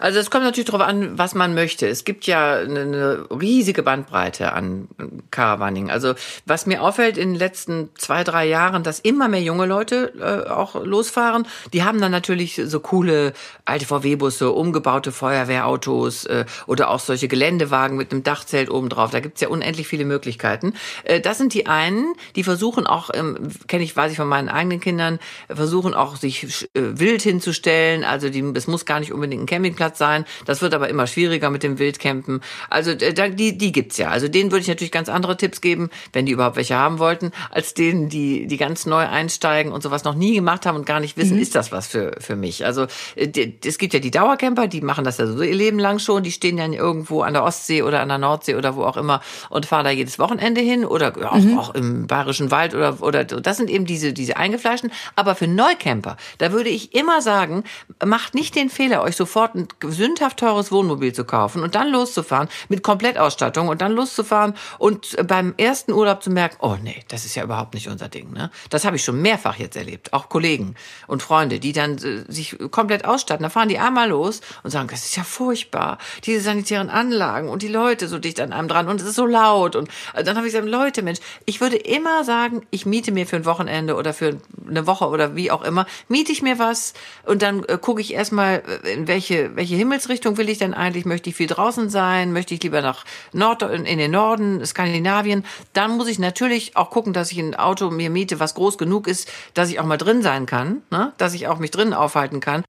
Also 0.03 0.19
es 0.19 0.29
kommt 0.29 0.43
natürlich 0.43 0.69
darauf 0.69 0.85
an, 0.85 1.17
was 1.17 1.33
man 1.33 1.53
möchte. 1.53 1.87
Es 1.87 2.03
gibt 2.03 2.27
ja 2.27 2.55
eine, 2.55 3.25
riesige 3.31 3.83
Bandbreite 3.83 4.51
an 4.51 4.89
Caravaning. 5.31 5.89
Also 5.89 6.13
was 6.45 6.65
mir 6.65 6.83
auffällt 6.83 7.17
in 7.17 7.29
den 7.29 7.39
letzten 7.39 7.87
zwei, 7.95 8.25
drei 8.25 8.45
Jahren, 8.45 8.83
dass 8.83 8.99
immer 8.99 9.29
mehr 9.29 9.41
junge 9.41 9.65
Leute 9.65 10.11
äh, 10.19 10.49
auch 10.49 10.75
losfahren. 10.83 11.47
Die 11.71 11.83
haben 11.83 12.01
dann 12.01 12.11
natürlich 12.11 12.61
so 12.65 12.81
coole 12.81 13.31
alte 13.63 13.85
VW-Busse, 13.85 14.51
umgebaute 14.51 15.13
Feuerwehrautos 15.13 16.25
äh, 16.25 16.43
oder 16.67 16.89
auch 16.89 16.99
solche 16.99 17.29
Geländewagen 17.29 17.95
mit 17.95 18.11
einem 18.11 18.23
Dachzelt 18.23 18.69
oben 18.69 18.89
drauf. 18.89 19.11
Da 19.11 19.21
gibt's 19.21 19.39
ja 19.39 19.47
unendlich 19.47 19.87
viele 19.87 20.03
Möglichkeiten. 20.03 20.73
Äh, 21.05 21.21
das 21.21 21.37
sind 21.37 21.53
die 21.53 21.67
einen, 21.67 22.13
die 22.35 22.43
versuchen 22.43 22.85
auch, 22.87 23.09
ähm, 23.13 23.37
kenne 23.67 23.85
ich, 23.85 23.95
weiß 23.95 24.11
ich 24.11 24.17
von 24.17 24.27
meinen 24.27 24.49
eigenen 24.49 24.81
Kindern, 24.81 25.19
versuchen 25.49 25.93
auch 25.93 26.17
sich 26.17 26.67
äh, 26.73 26.81
wild 26.99 27.21
hinzustellen. 27.21 28.03
Also 28.03 28.27
die, 28.27 28.41
es 28.53 28.67
muss 28.67 28.85
gar 28.85 28.99
nicht 28.99 29.13
unbedingt 29.13 29.43
ein 29.43 29.45
Campingplatz 29.45 29.92
sein. 29.97 30.25
Das 30.45 30.61
wird 30.61 30.73
aber 30.73 30.89
immer 30.89 31.07
schwieriger 31.07 31.49
mit 31.49 31.63
dem 31.63 31.79
Wildcampen. 31.79 32.41
Also 32.69 32.93
die, 32.95 33.57
die 33.57 33.71
gibt's 33.71 33.97
ja. 33.97 34.09
Also 34.09 34.27
denen 34.27 34.51
würde 34.51 34.61
ich 34.61 34.67
natürlich 34.67 34.91
ganz 34.91 35.09
andere 35.09 35.37
Tipps 35.37 35.61
geben, 35.61 35.89
wenn 36.11 36.25
die 36.25 36.31
überhaupt 36.31 36.55
welche 36.55 36.75
haben 36.75 36.99
wollten, 36.99 37.31
als 37.51 37.73
denen, 37.73 38.09
die, 38.09 38.47
die 38.47 38.57
ganz 38.57 38.85
neu 38.85 39.05
einsteigen 39.07 39.71
und 39.71 39.83
sowas 39.83 40.03
noch 40.03 40.15
nie 40.15 40.35
gemacht 40.35 40.65
haben 40.65 40.75
und 40.75 40.85
gar 40.85 40.99
nicht 40.99 41.17
wissen, 41.17 41.35
mhm. 41.35 41.41
ist 41.41 41.55
das 41.55 41.71
was 41.71 41.87
für, 41.87 42.15
für 42.19 42.35
mich. 42.35 42.65
Also 42.65 42.87
es 43.15 43.77
gibt 43.77 43.93
ja 43.93 43.99
die 43.99 44.11
Dauercamper, 44.11 44.67
die 44.67 44.81
machen 44.81 45.03
das 45.03 45.17
ja 45.17 45.27
so 45.27 45.41
ihr 45.41 45.55
Leben 45.55 45.79
lang 45.79 45.99
schon. 45.99 46.23
Die 46.23 46.31
stehen 46.31 46.57
dann 46.57 46.73
irgendwo 46.73 47.21
an 47.21 47.33
der 47.33 47.43
Ostsee 47.43 47.83
oder 47.83 48.01
an 48.01 48.09
der 48.09 48.17
Nordsee 48.17 48.55
oder 48.55 48.75
wo 48.75 48.83
auch 48.83 48.97
immer 48.97 49.21
und 49.49 49.65
fahren 49.65 49.85
da 49.85 49.91
jedes 49.91 50.19
Wochenende 50.19 50.61
hin 50.61 50.85
oder 50.85 51.13
auch, 51.31 51.35
mhm. 51.35 51.57
auch 51.57 51.75
im 51.75 52.07
Bayerischen 52.07 52.51
Wald 52.51 52.73
oder, 52.73 53.01
oder 53.01 53.23
das 53.23 53.57
sind 53.57 53.69
eben 53.69 53.85
diese, 53.85 54.13
diese 54.13 54.37
eingefleischten. 54.37 54.91
Aber 55.15 55.35
für 55.35 55.47
Neucamper, 55.47 56.17
da 56.37 56.51
würde 56.51 56.69
ich 56.69 56.93
immer 56.93 57.21
sagen, 57.21 57.63
macht 58.03 58.35
nicht 58.35 58.55
den 58.55 58.69
Fehler, 58.69 59.01
euch 59.03 59.15
sofort 59.15 59.55
ein 59.55 59.67
sündhaft 59.91 60.39
teures 60.39 60.71
Wohnmobil 60.71 61.13
zu 61.13 61.25
kaufen 61.25 61.63
und 61.63 61.75
dann 61.75 61.89
loszufahren 61.89 62.49
mit 62.69 62.83
Komplettausstattung 62.83 63.67
und 63.67 63.81
dann 63.81 63.91
loszufahren 63.91 64.53
und 64.79 65.15
beim 65.27 65.53
ersten 65.57 65.91
Urlaub 65.91 66.23
zu 66.23 66.31
merken, 66.31 66.57
oh 66.59 66.75
nee, 66.81 67.03
das 67.07 67.25
ist 67.25 67.35
ja 67.35 67.43
überhaupt 67.43 67.73
nicht 67.73 67.87
unser 67.89 68.09
Ding. 68.09 68.31
Ne? 68.31 68.51
Das 68.69 68.85
habe 68.85 68.95
ich 68.95 69.03
schon 69.03 69.21
mehrfach 69.21 69.57
jetzt 69.57 69.75
erlebt, 69.75 70.13
auch 70.13 70.29
Kollegen 70.29 70.75
und 71.07 71.23
Freunde, 71.23 71.59
die 71.59 71.73
dann 71.73 71.97
äh, 71.97 72.31
sich 72.31 72.57
komplett 72.71 73.05
ausstatten. 73.05 73.43
Da 73.43 73.49
fahren 73.49 73.69
die 73.69 73.79
einmal 73.79 74.09
los 74.09 74.41
und 74.63 74.71
sagen, 74.71 74.87
das 74.89 75.05
ist 75.05 75.15
ja 75.15 75.23
furchtbar, 75.23 75.97
diese 76.25 76.41
sanitären 76.41 76.89
Anlagen 76.89 77.49
und 77.49 77.61
die 77.61 77.67
Leute 77.67 78.07
so 78.07 78.19
dicht 78.19 78.39
an 78.39 78.53
einem 78.53 78.67
dran 78.67 78.87
und 78.87 79.01
es 79.01 79.07
ist 79.07 79.15
so 79.15 79.25
laut. 79.25 79.75
Und 79.75 79.89
äh, 80.13 80.23
dann 80.23 80.37
habe 80.37 80.47
ich 80.47 80.53
gesagt, 80.53 80.69
Leute, 80.69 81.01
Mensch, 81.01 81.19
ich 81.45 81.61
würde 81.61 81.77
immer 81.77 82.23
sagen, 82.23 82.65
ich 82.71 82.85
miete 82.85 83.11
mir 83.11 83.27
für 83.27 83.35
ein 83.35 83.45
Wochenende 83.45 83.95
oder 83.95 84.13
für 84.13 84.37
eine 84.67 84.87
Woche 84.87 85.07
oder 85.07 85.35
wie 85.35 85.51
auch 85.51 85.63
immer, 85.63 85.85
miete 86.07 86.31
ich 86.31 86.41
mir 86.41 86.59
was 86.59 86.93
und 87.25 87.41
dann 87.41 87.63
äh, 87.65 87.77
gucke 87.77 88.01
ich 88.01 88.13
erstmal, 88.13 88.63
äh, 88.83 88.93
in 88.93 89.07
welche 89.07 89.43
welche, 89.55 89.72
welche 89.73 89.85
Himmelsrichtung 89.85 90.37
will 90.37 90.49
ich 90.49 90.59
denn 90.59 90.75
eigentlich? 90.75 91.03
Möchte 91.05 91.31
ich 91.31 91.35
viel 91.35 91.47
draußen 91.47 91.89
sein? 91.89 92.31
Möchte 92.31 92.53
ich 92.53 92.61
lieber 92.61 92.83
nach 92.83 93.05
Nord, 93.31 93.63
in 93.63 93.97
den 93.97 94.11
Norden, 94.11 94.63
Skandinavien? 94.63 95.43
Dann 95.73 95.97
muss 95.97 96.07
ich 96.07 96.19
natürlich 96.19 96.77
auch 96.77 96.91
gucken, 96.91 97.11
dass 97.11 97.31
ich 97.31 97.39
ein 97.39 97.55
Auto 97.55 97.89
mir 97.89 98.11
miete, 98.11 98.39
was 98.39 98.53
groß 98.53 98.77
genug 98.77 99.07
ist, 99.07 99.31
dass 99.55 99.71
ich 99.71 99.79
auch 99.79 99.85
mal 99.85 99.97
drin 99.97 100.21
sein 100.21 100.45
kann, 100.45 100.83
ne? 100.91 101.13
dass 101.17 101.33
ich 101.33 101.47
auch 101.47 101.57
mich 101.57 101.71
drinnen 101.71 101.95
aufhalten 101.95 102.39
kann. 102.39 102.63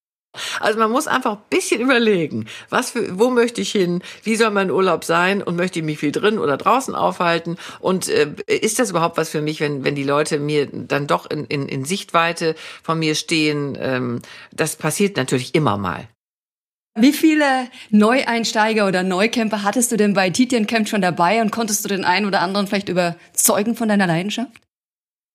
Also 0.61 0.79
man 0.79 0.91
muss 0.91 1.07
einfach 1.07 1.33
ein 1.33 1.43
bisschen 1.51 1.83
überlegen, 1.83 2.47
was 2.71 2.93
für, 2.93 3.19
wo 3.19 3.29
möchte 3.29 3.61
ich 3.61 3.71
hin, 3.71 4.03
wie 4.23 4.37
soll 4.37 4.51
mein 4.51 4.71
Urlaub 4.71 5.05
sein 5.05 5.43
und 5.43 5.57
möchte 5.57 5.81
ich 5.81 5.85
mich 5.85 5.99
viel 5.99 6.11
drin 6.11 6.39
oder 6.39 6.57
draußen 6.57 6.95
aufhalten 6.95 7.59
und 7.81 8.09
äh, 8.09 8.35
ist 8.47 8.79
das 8.79 8.91
überhaupt 8.91 9.19
was 9.19 9.29
für 9.29 9.43
mich, 9.43 9.61
wenn, 9.61 9.85
wenn 9.85 9.95
die 9.95 10.05
Leute 10.05 10.39
mir 10.39 10.67
dann 10.73 11.07
doch 11.07 11.31
in, 11.31 11.45
in, 11.45 11.69
in 11.69 11.85
Sichtweite 11.85 12.55
von 12.83 12.99
mir 12.99 13.15
stehen, 13.15 13.77
ähm, 13.79 14.23
das 14.53 14.77
passiert 14.77 15.19
natürlich 15.19 15.55
immer 15.55 15.77
mal. 15.77 16.09
Wie 16.97 17.13
viele 17.13 17.67
Neueinsteiger 17.91 18.87
oder 18.87 19.03
Neucamper 19.03 19.65
hattest 19.65 19.91
du 19.91 19.97
denn 19.97 20.15
bei 20.15 20.31
Titian 20.31 20.69
Camp 20.69 20.89
schon 20.89 21.03
dabei 21.03 21.43
und 21.43 21.51
konntest 21.51 21.85
du 21.85 21.89
den 21.89 22.05
einen 22.05 22.25
oder 22.25 22.41
anderen 22.41 22.69
vielleicht 22.69 22.89
überzeugen 22.89 23.75
von 23.75 23.89
deiner 23.89 24.07
Leidenschaft? 24.07 24.64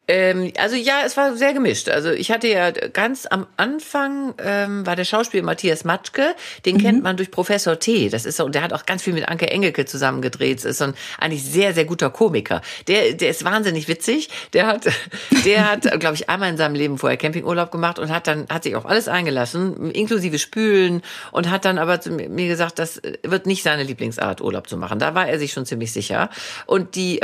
Ähm, 0.09 0.51
also 0.57 0.75
ja, 0.75 1.03
es 1.05 1.15
war 1.17 1.37
sehr 1.37 1.53
gemischt. 1.53 1.87
Also 1.87 2.09
ich 2.09 2.31
hatte 2.31 2.47
ja 2.47 2.71
ganz 2.71 3.27
am 3.27 3.45
Anfang 3.57 4.33
ähm, 4.43 4.83
war 4.83 4.95
der 4.95 5.05
Schauspieler 5.05 5.43
Matthias 5.43 5.83
Matschke, 5.83 6.35
den 6.65 6.77
mhm. 6.77 6.81
kennt 6.81 7.03
man 7.03 7.15
durch 7.15 7.29
Professor 7.29 7.77
T. 7.77 8.09
Das 8.09 8.25
ist 8.25 8.37
so, 8.37 8.45
und 8.45 8.55
der 8.55 8.63
hat 8.63 8.73
auch 8.73 8.87
ganz 8.87 9.03
viel 9.03 9.13
mit 9.13 9.29
Anke 9.29 9.51
Engelke 9.51 9.85
zusammengedreht. 9.85 10.57
Das 10.57 10.65
ist 10.65 10.79
so 10.79 10.85
ein 10.85 10.93
eigentlich 11.19 11.43
sehr 11.43 11.75
sehr 11.75 11.85
guter 11.85 12.09
Komiker. 12.09 12.61
Der 12.87 13.13
der 13.13 13.29
ist 13.29 13.45
wahnsinnig 13.45 13.87
witzig. 13.87 14.29
Der 14.53 14.65
hat 14.65 14.87
der 15.45 15.69
hat 15.69 15.99
glaube 15.99 16.15
ich 16.15 16.27
einmal 16.27 16.49
in 16.49 16.57
seinem 16.57 16.73
Leben 16.73 16.97
vorher 16.97 17.17
Campingurlaub 17.17 17.71
gemacht 17.71 17.99
und 17.99 18.09
hat 18.09 18.25
dann 18.25 18.47
hat 18.49 18.63
sich 18.63 18.75
auf 18.75 18.87
alles 18.87 19.07
eingelassen, 19.07 19.91
inklusive 19.91 20.39
Spülen 20.39 21.03
und 21.31 21.51
hat 21.51 21.65
dann 21.65 21.77
aber 21.77 22.01
zu 22.01 22.09
mir 22.09 22.47
gesagt, 22.47 22.79
das 22.79 22.99
wird 23.21 23.45
nicht 23.45 23.61
seine 23.61 23.83
Lieblingsart 23.83 24.41
Urlaub 24.41 24.67
zu 24.67 24.75
machen. 24.75 24.97
Da 24.97 25.13
war 25.13 25.27
er 25.27 25.37
sich 25.37 25.53
schon 25.53 25.67
ziemlich 25.67 25.91
sicher. 25.91 26.31
Und 26.65 26.95
die 26.95 27.19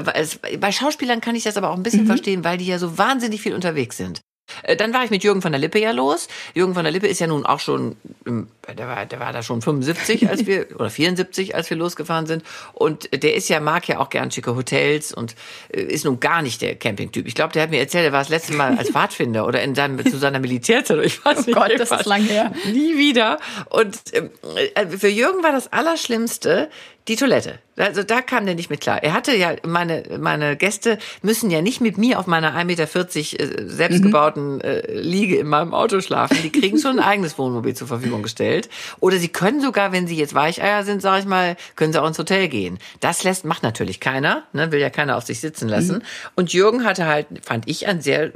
bei 0.60 0.72
Schauspielern 0.72 1.20
kann 1.20 1.34
ich 1.34 1.46
das 1.46 1.58
aber 1.58 1.72
auch 1.72 1.78
ein 1.78 1.82
bisschen 1.82 2.04
mhm. 2.04 2.08
verstehen, 2.08 2.44
weil 2.44 2.60
die 2.60 2.68
ja 2.68 2.75
so 2.80 2.98
wahnsinnig 2.98 3.42
viel 3.42 3.54
unterwegs 3.54 3.98
sind. 3.98 4.22
Äh, 4.64 4.76
dann 4.76 4.94
war 4.94 5.04
ich 5.04 5.12
mit 5.12 5.24
Jürgen 5.24 5.42
von 5.42 5.52
der 5.52 5.60
Lippe 5.60 5.80
ja 5.80 5.92
los. 5.92 6.28
Jürgen 6.54 6.74
von 6.74 6.84
der 6.84 6.92
Lippe 6.92 7.08
ist 7.08 7.20
ja 7.20 7.28
nun 7.28 7.46
auch 7.46 7.60
schon, 7.60 7.96
der 8.26 8.88
war, 8.88 9.06
der 9.06 9.20
war 9.20 9.34
da 9.34 9.44
schon 9.44 9.62
75, 9.62 10.30
als 10.30 10.46
wir, 10.46 10.68
oder 10.76 10.90
74, 10.90 11.56
als 11.56 11.70
wir 11.70 11.78
losgefahren 11.78 12.26
sind. 12.26 12.44
Und 12.74 13.10
der 13.12 13.36
ist 13.36 13.50
ja, 13.50 13.60
mag 13.60 13.88
ja 13.88 14.00
auch 14.00 14.10
gern 14.10 14.32
schicke 14.32 14.56
Hotels 14.56 15.14
und 15.14 15.36
äh, 15.70 15.82
ist 15.82 16.06
nun 16.06 16.20
gar 16.20 16.42
nicht 16.42 16.62
der 16.62 16.76
Campingtyp. 16.76 17.28
Ich 17.28 17.36
glaube, 17.36 17.54
der 17.54 17.64
hat 17.64 17.70
mir 17.72 17.80
erzählt, 17.80 18.06
er 18.06 18.12
war 18.12 18.20
das 18.20 18.30
letzte 18.30 18.54
Mal 18.54 18.78
als 18.78 18.90
Pfadfinder 18.90 19.48
oder 19.48 19.62
in 19.62 19.76
seinem, 19.76 20.04
zu 20.06 20.18
seiner 20.18 20.40
Militärzeit. 20.40 21.04
Ich 21.06 21.24
weiß 21.26 21.40
oh 21.40 21.42
nicht, 21.42 21.56
Gott, 21.56 21.72
das 21.78 21.92
ist 21.92 22.06
lang 22.06 22.24
her. 22.24 22.52
Nie 22.72 22.98
wieder. 22.98 23.40
Und 23.70 23.98
äh, 24.14 24.88
für 24.98 25.10
Jürgen 25.10 25.44
war 25.44 25.52
das 25.52 25.72
Allerschlimmste, 25.72 26.70
die 27.08 27.16
Toilette. 27.16 27.60
Also 27.78 28.04
da 28.04 28.22
kam 28.22 28.46
der 28.46 28.56
nicht 28.56 28.70
mit 28.70 28.82
klar. 28.82 29.04
Er 29.04 29.14
hatte 29.14 29.36
ja, 29.36 29.54
meine, 29.64 30.04
meine 30.18 30.56
Gäste 30.56 30.98
müssen 31.22 31.52
ja 31.52 31.62
nicht 31.62 31.82
mit 31.82 31.98
mir 31.98 32.20
auf 32.20 32.26
meiner 32.26 32.56
1,40 32.56 32.64
Meter 32.66 32.84
äh, 32.84 33.68
selbstgebauten 33.68 34.62
äh, 34.62 35.00
Liege 35.00 35.38
in 35.38 35.48
meinem 35.48 35.74
Auto 35.74 36.00
schlafen. 36.00 36.38
Die 36.42 36.52
kriegen 36.52 36.80
schon 36.80 37.00
ein 37.00 37.06
eigenes 37.06 37.38
Wohnmobil 37.38 37.76
zur 37.76 37.88
Verfügung 37.88 38.24
gestellt. 38.24 38.70
Oder 39.02 39.18
sie 39.18 39.28
können 39.28 39.62
sogar, 39.62 39.92
wenn 39.92 40.08
sie 40.08 40.16
jetzt 40.16 40.34
Weicheier 40.34 40.84
sind, 40.84 41.02
sage 41.02 41.20
ich 41.20 41.26
mal, 41.26 41.58
können 41.76 41.92
sie 41.92 42.02
auch 42.02 42.08
ins 42.08 42.18
Hotel 42.18 42.48
gehen. 42.48 42.80
Das 43.02 43.24
lässt, 43.24 43.46
macht 43.46 43.62
natürlich 43.62 44.00
keiner, 44.00 44.44
ne, 44.54 44.72
will 44.72 44.80
ja 44.80 44.90
keiner 44.90 45.18
auf 45.18 45.26
sich 45.26 45.42
sitzen 45.42 45.68
lassen. 45.68 45.98
Mhm. 45.98 46.04
Und 46.36 46.54
Jürgen 46.54 46.86
hatte 46.86 47.06
halt, 47.06 47.28
fand 47.44 47.68
ich, 47.68 47.88
ein 47.88 48.02
sehr 48.02 48.32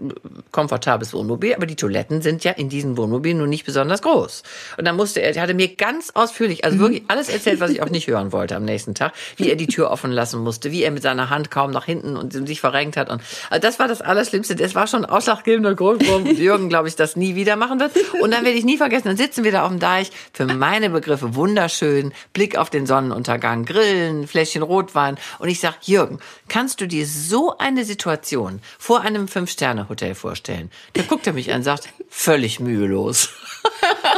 komfortables 0.52 1.14
Wohnmobil, 1.14 1.56
aber 1.56 1.66
die 1.66 1.76
Toiletten 1.78 2.22
sind 2.22 2.44
ja 2.44 2.52
in 2.52 2.68
diesen 2.68 2.98
Wohnmobilen 2.98 3.38
nun 3.38 3.50
nicht 3.50 3.66
besonders 3.66 4.02
groß. 4.02 4.44
Und 4.78 4.86
dann 4.86 4.98
musste 4.98 5.22
er, 5.22 5.34
er 5.34 5.42
hatte 5.42 5.54
mir 5.54 5.76
ganz 5.76 6.12
ausführlich, 6.14 6.66
also 6.66 6.76
mhm. 6.76 6.82
wirklich 6.82 7.04
alles 7.08 7.30
erzählt, 7.30 7.62
was 7.62 7.72
ich 7.72 7.82
auch 7.82 7.90
nicht 7.90 8.08
hören 8.08 8.34
wollte 8.34 8.59
am 8.60 8.66
nächsten 8.66 8.94
Tag, 8.94 9.14
wie 9.38 9.50
er 9.50 9.56
die 9.56 9.68
Tür 9.68 9.90
offen 9.90 10.12
lassen 10.12 10.40
musste, 10.42 10.72
wie 10.72 10.84
er 10.84 10.92
mit 10.92 11.04
seiner 11.04 11.30
Hand 11.30 11.50
kaum 11.50 11.72
nach 11.72 11.86
hinten 11.86 12.16
und 12.16 12.34
sich 12.48 12.62
verrenkt 12.62 12.98
hat. 12.98 13.10
Und 13.10 13.22
also 13.50 13.62
das 13.62 13.80
war 13.80 13.88
das 13.88 14.02
Allerschlimmste. 14.02 14.56
Das 14.56 14.76
war 14.76 14.88
schon 14.88 15.06
ein 15.06 15.10
ausschlaggebender 15.10 15.76
Grund, 15.76 16.08
warum 16.08 16.26
Jürgen, 16.38 16.70
glaube 16.70 16.88
ich, 16.88 16.96
das 16.96 17.16
nie 17.16 17.36
wieder 17.36 17.56
machen 17.56 17.80
wird. 17.80 17.92
Und 18.22 18.32
dann 18.32 18.46
werde 18.46 18.58
ich 18.58 18.66
nie 18.66 18.78
vergessen, 18.78 19.08
dann 19.08 19.18
sitzen 19.18 19.44
wir 19.44 19.52
da 19.52 19.64
auf 19.64 19.70
dem 19.70 19.80
Deich, 19.80 20.12
für 20.34 20.46
meine 20.46 20.90
Begriffe 20.90 21.36
wunderschön, 21.36 22.14
Blick 22.34 22.58
auf 22.58 22.70
den 22.70 22.86
Sonnenuntergang, 22.86 23.66
Grillen, 23.66 24.28
Fläschchen 24.28 24.62
Rotwein. 24.62 25.18
Und 25.40 25.50
ich 25.50 25.60
sage, 25.60 25.76
Jürgen, 25.82 26.20
kannst 26.48 26.82
du 26.82 26.88
dir 26.88 27.06
so 27.06 27.58
eine 27.58 27.86
Situation 27.86 28.62
vor 28.78 29.02
einem 29.02 29.28
Fünf-Sterne-Hotel 29.28 30.16
vorstellen? 30.16 30.70
Da 30.94 31.04
guckt 31.04 31.26
er 31.28 31.34
mich 31.34 31.52
an 31.52 31.58
und 31.58 31.64
sagt, 31.64 31.90
völlig 32.10 32.60
mühelos. 32.60 33.30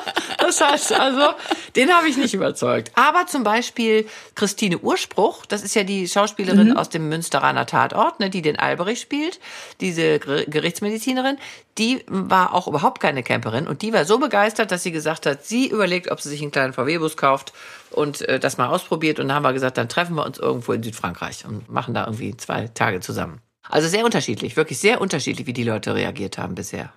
Das 0.51 0.59
heißt 0.59 0.99
also, 0.99 1.29
den 1.77 1.95
habe 1.95 2.09
ich 2.09 2.17
nicht 2.17 2.33
überzeugt. 2.33 2.91
Aber 2.95 3.25
zum 3.25 3.43
Beispiel 3.43 4.05
Christine 4.35 4.79
Urspruch, 4.79 5.45
das 5.45 5.63
ist 5.63 5.75
ja 5.75 5.83
die 5.85 6.09
Schauspielerin 6.09 6.71
mhm. 6.71 6.77
aus 6.77 6.89
dem 6.89 7.07
Münsteraner 7.07 7.65
Tatort, 7.65 8.19
ne, 8.19 8.29
die 8.29 8.41
den 8.41 8.59
Alberich 8.59 8.99
spielt, 8.99 9.39
diese 9.79 10.19
Gerichtsmedizinerin, 10.19 11.37
die 11.77 12.03
war 12.07 12.53
auch 12.53 12.67
überhaupt 12.67 12.99
keine 12.99 13.23
Camperin 13.23 13.65
und 13.65 13.81
die 13.81 13.93
war 13.93 14.03
so 14.03 14.17
begeistert, 14.17 14.71
dass 14.71 14.83
sie 14.83 14.91
gesagt 14.91 15.25
hat, 15.25 15.45
sie 15.45 15.67
überlegt, 15.67 16.11
ob 16.11 16.19
sie 16.19 16.27
sich 16.27 16.41
einen 16.41 16.51
kleinen 16.51 16.73
VW-Bus 16.73 17.15
kauft 17.15 17.53
und 17.89 18.21
äh, 18.27 18.37
das 18.37 18.57
mal 18.57 18.67
ausprobiert. 18.67 19.21
Und 19.21 19.29
dann 19.29 19.37
haben 19.37 19.43
wir 19.43 19.53
gesagt, 19.53 19.77
dann 19.77 19.87
treffen 19.87 20.15
wir 20.15 20.25
uns 20.25 20.37
irgendwo 20.37 20.73
in 20.73 20.83
Südfrankreich 20.83 21.45
und 21.45 21.69
machen 21.69 21.93
da 21.93 22.03
irgendwie 22.03 22.35
zwei 22.35 22.67
Tage 22.67 22.99
zusammen. 22.99 23.39
Also 23.69 23.87
sehr 23.87 24.03
unterschiedlich, 24.03 24.57
wirklich 24.57 24.79
sehr 24.79 24.99
unterschiedlich, 24.99 25.47
wie 25.47 25.53
die 25.53 25.63
Leute 25.63 25.95
reagiert 25.95 26.37
haben 26.37 26.55
bisher. 26.55 26.91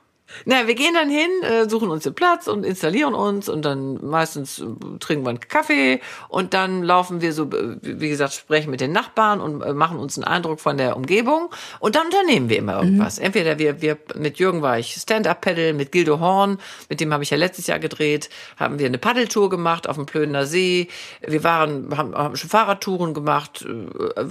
Na, 0.47 0.67
wir 0.67 0.75
gehen 0.75 0.95
dann 0.95 1.11
hin, 1.11 1.31
äh, 1.43 1.69
suchen 1.69 1.91
uns 1.91 2.05
den 2.05 2.15
Platz 2.15 2.49
und 2.49 2.65
installieren 2.65 3.15
uns 3.15 3.49
und 3.49 3.63
dann 3.65 4.05
meistens 4.05 4.59
äh, 4.59 4.65
trinken 4.99 5.25
wir 5.25 5.31
einen 5.31 5.41
Kaffee 5.41 6.01
und 6.29 6.55
dann 6.55 6.83
laufen 6.83 7.21
wir 7.21 7.33
so, 7.33 7.45
äh, 7.45 7.77
wie 7.83 8.09
gesagt, 8.09 8.33
sprechen 8.33 8.71
mit 8.71 8.81
den 8.81 8.93
Nachbarn 8.93 9.41
und 9.41 9.59
machen 9.75 9.99
uns 9.99 10.17
einen 10.17 10.25
Eindruck 10.25 10.61
von 10.61 10.77
der 10.77 10.97
Umgebung 10.97 11.51
und 11.79 11.95
dann 11.95 12.07
unternehmen 12.07 12.49
wir 12.49 12.59
immer 12.59 12.83
irgendwas. 12.83 13.19
Mhm. 13.19 13.27
Entweder 13.27 13.59
wir, 13.59 13.83
wir, 13.83 13.99
mit 14.15 14.39
Jürgen 14.39 14.63
war 14.63 14.79
ich 14.79 14.95
Stand-Up-Paddle, 14.95 15.75
mit 15.75 15.93
Gildo 15.93 16.21
Horn, 16.21 16.59
mit 16.89 17.01
dem 17.01 17.13
habe 17.13 17.23
ich 17.23 17.31
ja 17.31 17.37
letztes 17.37 17.67
Jahr 17.67 17.79
gedreht, 17.79 18.31
haben 18.57 18.79
wir 18.79 18.87
eine 18.87 18.99
Paddeltour 18.99 19.51
gemacht 19.51 19.89
auf 19.89 19.97
dem 19.97 20.07
Plöner 20.07 20.47
See. 20.47 20.89
Wir 21.21 21.45
waren, 21.45 21.97
haben, 21.97 22.15
haben 22.15 22.37
schon 22.37 22.51
Fahrradtouren 22.51 23.15
gemacht, 23.15 23.65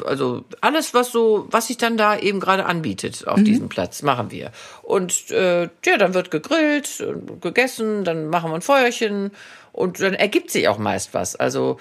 also 0.06 0.44
alles, 0.60 0.94
was 0.94 1.12
so, 1.12 1.48
was 1.52 1.68
sich 1.68 1.78
dann 1.78 1.98
da 1.98 2.18
eben 2.18 2.40
gerade 2.40 2.66
anbietet 2.66 3.28
auf 3.28 3.38
mhm. 3.38 3.46
diesem 3.46 3.70
Platz, 3.70 4.02
machen 4.02 4.32
wir. 4.32 4.52
Und 4.82 5.30
äh, 5.32 5.70
ja, 5.86 5.98
dann 5.98 6.14
wird 6.14 6.32
gegrillt, 6.32 7.04
gegessen, 7.42 8.04
dann 8.04 8.28
machen 8.28 8.52
wir 8.52 8.56
ein 8.56 8.62
Feuerchen 8.62 9.32
und 9.74 10.00
dann 10.00 10.14
ergibt 10.14 10.52
sich 10.52 10.68
auch 10.68 10.78
meist 10.78 11.16
was. 11.16 11.36
Also 11.36 11.80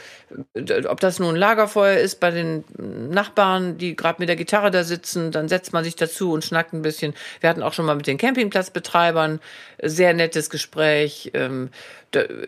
ob 0.89 0.99
das 1.01 1.19
nun 1.19 1.35
ein 1.35 1.37
Lagerfeuer 1.37 1.99
ist 1.99 2.21
bei 2.21 2.31
den 2.31 2.65
Nachbarn, 3.11 3.77
die 3.77 3.95
gerade 3.95 4.17
mit 4.19 4.31
der 4.31 4.37
Gitarre 4.37 4.71
da 4.71 4.83
sitzen, 4.83 5.31
dann 5.31 5.47
setzt 5.49 5.75
man 5.75 5.85
sich 5.85 5.95
dazu 5.95 6.33
und 6.33 6.43
schnackt 6.43 6.73
ein 6.73 6.81
bisschen. 6.81 7.13
Wir 7.41 7.51
hatten 7.51 7.63
auch 7.63 7.75
schon 7.75 7.85
mal 7.85 7.95
mit 7.95 8.07
den 8.07 8.17
Campingplatzbetreibern 8.17 9.41
sehr 9.83 10.15
nettes 10.15 10.49
Gespräch. 10.49 11.33
Ähm, 11.35 11.69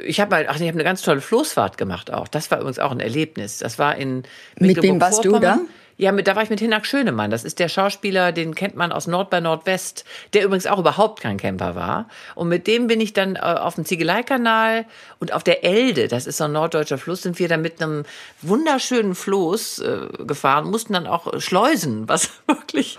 ich 0.02 0.18
habe 0.18 0.30
mal, 0.30 0.46
ach, 0.48 0.56
ich 0.56 0.62
habe 0.62 0.72
eine 0.72 0.84
ganz 0.84 1.02
tolle 1.02 1.20
Floßfahrt 1.20 1.76
gemacht 1.76 2.10
auch. 2.10 2.26
Das 2.26 2.50
war 2.50 2.58
übrigens 2.58 2.78
auch 2.78 2.92
ein 2.92 3.00
Erlebnis. 3.00 3.58
Das 3.58 3.78
war 3.78 3.96
in 3.96 4.22
Mit 4.58 4.82
wem 4.82 4.98
warst 4.98 5.26
du 5.26 5.38
da? 5.38 5.60
Ja, 5.96 6.10
mit, 6.10 6.26
da 6.26 6.34
war 6.34 6.42
ich 6.42 6.50
mit 6.50 6.60
Hinak 6.60 6.86
Schönemann. 6.86 7.30
Das 7.30 7.44
ist 7.44 7.58
der 7.58 7.68
Schauspieler, 7.68 8.32
den 8.32 8.54
kennt 8.54 8.74
man 8.74 8.90
aus 8.90 9.06
Nord 9.06 9.30
bei 9.30 9.40
Nordwest, 9.40 10.04
der 10.32 10.44
übrigens 10.44 10.66
auch 10.66 10.78
überhaupt 10.78 11.20
kein 11.20 11.36
Camper 11.36 11.76
war. 11.76 12.08
Und 12.34 12.48
mit 12.48 12.66
dem 12.66 12.88
bin 12.88 13.00
ich 13.00 13.12
dann 13.12 13.36
äh, 13.36 13.38
auf 13.38 13.76
dem 13.76 13.84
Ziegeleikanal 13.84 14.86
und 15.20 15.32
auf 15.32 15.44
der 15.44 15.64
Elde, 15.64 16.08
das 16.08 16.26
ist 16.26 16.38
so 16.38 16.44
ein 16.44 16.52
norddeutscher 16.52 16.98
Fluss, 16.98 17.22
sind 17.22 17.38
wir 17.38 17.48
dann 17.48 17.62
mit 17.62 17.80
einem 17.80 18.04
wunderschönen 18.42 19.14
Floß 19.14 19.78
äh, 19.80 20.08
gefahren, 20.26 20.70
mussten 20.70 20.94
dann 20.94 21.06
auch 21.06 21.40
schleusen, 21.40 22.08
was 22.08 22.30
wirklich 22.46 22.98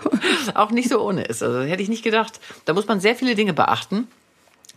auch 0.54 0.70
nicht 0.70 0.88
so 0.88 1.00
ohne 1.00 1.24
ist. 1.24 1.42
Also 1.42 1.60
hätte 1.60 1.82
ich 1.82 1.88
nicht 1.90 2.04
gedacht. 2.04 2.40
Da 2.64 2.72
muss 2.72 2.86
man 2.86 3.00
sehr 3.00 3.14
viele 3.14 3.34
Dinge 3.34 3.52
beachten 3.52 4.08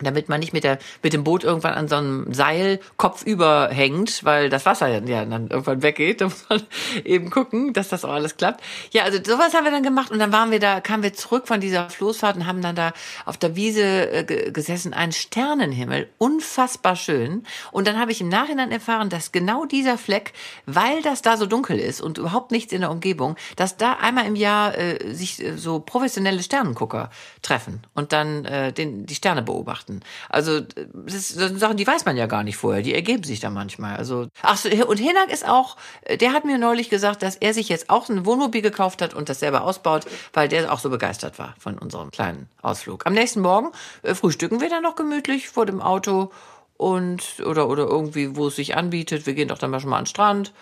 damit 0.06 0.28
man 0.28 0.40
nicht 0.40 0.52
mit 0.52 0.64
der 0.64 0.78
mit 1.02 1.12
dem 1.12 1.24
Boot 1.24 1.44
irgendwann 1.44 1.74
an 1.74 1.88
so 1.88 1.96
einem 1.96 2.32
Seil 2.32 2.80
kopfüber 2.96 3.68
hängt, 3.70 4.24
weil 4.24 4.48
das 4.48 4.66
Wasser 4.66 4.88
ja 4.88 5.24
dann 5.24 5.48
irgendwann 5.48 5.82
weggeht. 5.82 6.20
Da 6.20 6.26
muss 6.26 6.48
man 6.50 6.62
eben 7.04 7.30
gucken, 7.30 7.72
dass 7.72 7.88
das 7.88 8.04
auch 8.04 8.12
alles 8.12 8.36
klappt. 8.36 8.62
Ja, 8.90 9.04
also 9.04 9.18
sowas 9.24 9.54
haben 9.54 9.64
wir 9.64 9.70
dann 9.70 9.82
gemacht 9.82 10.10
und 10.10 10.18
dann 10.18 10.32
waren 10.32 10.50
wir 10.50 10.60
da, 10.60 10.80
kamen 10.80 11.02
wir 11.02 11.14
zurück 11.14 11.48
von 11.48 11.60
dieser 11.60 11.88
Floßfahrt 11.88 12.36
und 12.36 12.46
haben 12.46 12.60
dann 12.60 12.76
da 12.76 12.92
auf 13.24 13.38
der 13.38 13.56
Wiese 13.56 14.10
äh, 14.12 14.50
gesessen, 14.50 14.92
ein 14.92 15.12
Sternenhimmel, 15.12 16.10
unfassbar 16.18 16.96
schön. 16.96 17.44
Und 17.72 17.86
dann 17.86 17.98
habe 17.98 18.12
ich 18.12 18.20
im 18.20 18.28
Nachhinein 18.28 18.70
erfahren, 18.70 19.08
dass 19.08 19.32
genau 19.32 19.64
dieser 19.64 19.96
Fleck, 19.96 20.32
weil 20.66 21.00
das 21.02 21.22
da 21.22 21.36
so 21.36 21.46
dunkel 21.46 21.78
ist 21.78 22.00
und 22.00 22.18
überhaupt 22.18 22.50
nichts 22.50 22.72
in 22.72 22.82
der 22.82 22.90
Umgebung, 22.90 23.36
dass 23.56 23.76
da 23.76 23.94
einmal 23.94 24.26
im 24.26 24.36
Jahr 24.36 24.76
äh, 24.76 25.14
sich 25.14 25.42
äh, 25.42 25.56
so 25.56 25.80
professionelle 25.80 26.42
Sternengucker 26.42 27.10
treffen 27.42 27.82
und 27.94 28.12
dann 28.12 28.44
äh, 28.44 28.72
den, 28.72 29.06
die 29.06 29.14
Sterne 29.14 29.42
beobachten 29.42 29.89
beachten. 29.90 30.00
Also 30.28 30.60
das, 30.60 31.28
sind 31.28 31.58
Sachen, 31.58 31.76
die 31.76 31.86
weiß 31.86 32.04
man 32.04 32.16
ja 32.16 32.26
gar 32.26 32.42
nicht 32.42 32.56
vorher, 32.56 32.82
die 32.82 32.94
ergeben 32.94 33.24
sich 33.24 33.40
da 33.40 33.50
manchmal. 33.50 33.96
Also 33.96 34.28
ach 34.42 34.56
so, 34.56 34.68
und 34.86 34.98
Hinak 34.98 35.30
ist 35.32 35.46
auch, 35.46 35.76
der 36.20 36.32
hat 36.32 36.44
mir 36.44 36.58
neulich 36.58 36.90
gesagt, 36.90 37.22
dass 37.22 37.36
er 37.36 37.54
sich 37.54 37.68
jetzt 37.68 37.90
auch 37.90 38.08
ein 38.08 38.24
Wohnmobil 38.26 38.62
gekauft 38.62 39.02
hat 39.02 39.14
und 39.14 39.28
das 39.28 39.40
selber 39.40 39.62
ausbaut, 39.64 40.06
weil 40.32 40.48
der 40.48 40.72
auch 40.72 40.80
so 40.80 40.90
begeistert 40.90 41.38
war 41.38 41.54
von 41.58 41.78
unserem 41.78 42.10
kleinen 42.10 42.48
Ausflug. 42.62 43.06
Am 43.06 43.12
nächsten 43.12 43.40
Morgen 43.40 43.70
äh, 44.02 44.14
frühstücken 44.14 44.60
wir 44.60 44.68
dann 44.68 44.82
noch 44.82 44.96
gemütlich 44.96 45.48
vor 45.48 45.66
dem 45.66 45.80
Auto 45.80 46.30
und 46.76 47.22
oder 47.44 47.68
oder 47.68 47.84
irgendwie, 47.84 48.36
wo 48.36 48.46
es 48.46 48.56
sich 48.56 48.76
anbietet. 48.76 49.26
Wir 49.26 49.34
gehen 49.34 49.48
doch 49.48 49.58
dann 49.58 49.70
mal 49.70 49.80
schon 49.80 49.90
mal 49.90 49.98
an 49.98 50.04
den 50.04 50.08
Strand 50.08 50.52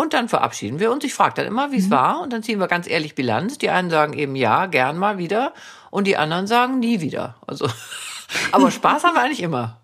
und 0.00 0.14
dann 0.14 0.28
verabschieden 0.28 0.78
wir 0.78 0.92
uns. 0.92 1.04
Ich 1.04 1.12
frage 1.12 1.34
dann 1.34 1.46
immer, 1.46 1.72
wie 1.72 1.78
es 1.78 1.86
mhm. 1.86 1.90
war. 1.90 2.20
Und 2.20 2.32
dann 2.32 2.44
ziehen 2.44 2.60
wir 2.60 2.68
ganz 2.68 2.88
ehrlich 2.88 3.16
Bilanz. 3.16 3.58
Die 3.58 3.68
einen 3.68 3.90
sagen 3.90 4.12
eben 4.12 4.36
ja, 4.36 4.66
gern 4.66 4.96
mal 4.96 5.18
wieder. 5.18 5.52
Und 5.90 6.06
die 6.06 6.16
anderen 6.16 6.46
sagen 6.46 6.78
nie 6.78 7.00
wieder. 7.00 7.34
Also 7.46 7.68
Aber 8.52 8.70
Spaß 8.70 9.04
haben 9.04 9.14
wir 9.14 9.22
eigentlich 9.22 9.42
immer. 9.42 9.80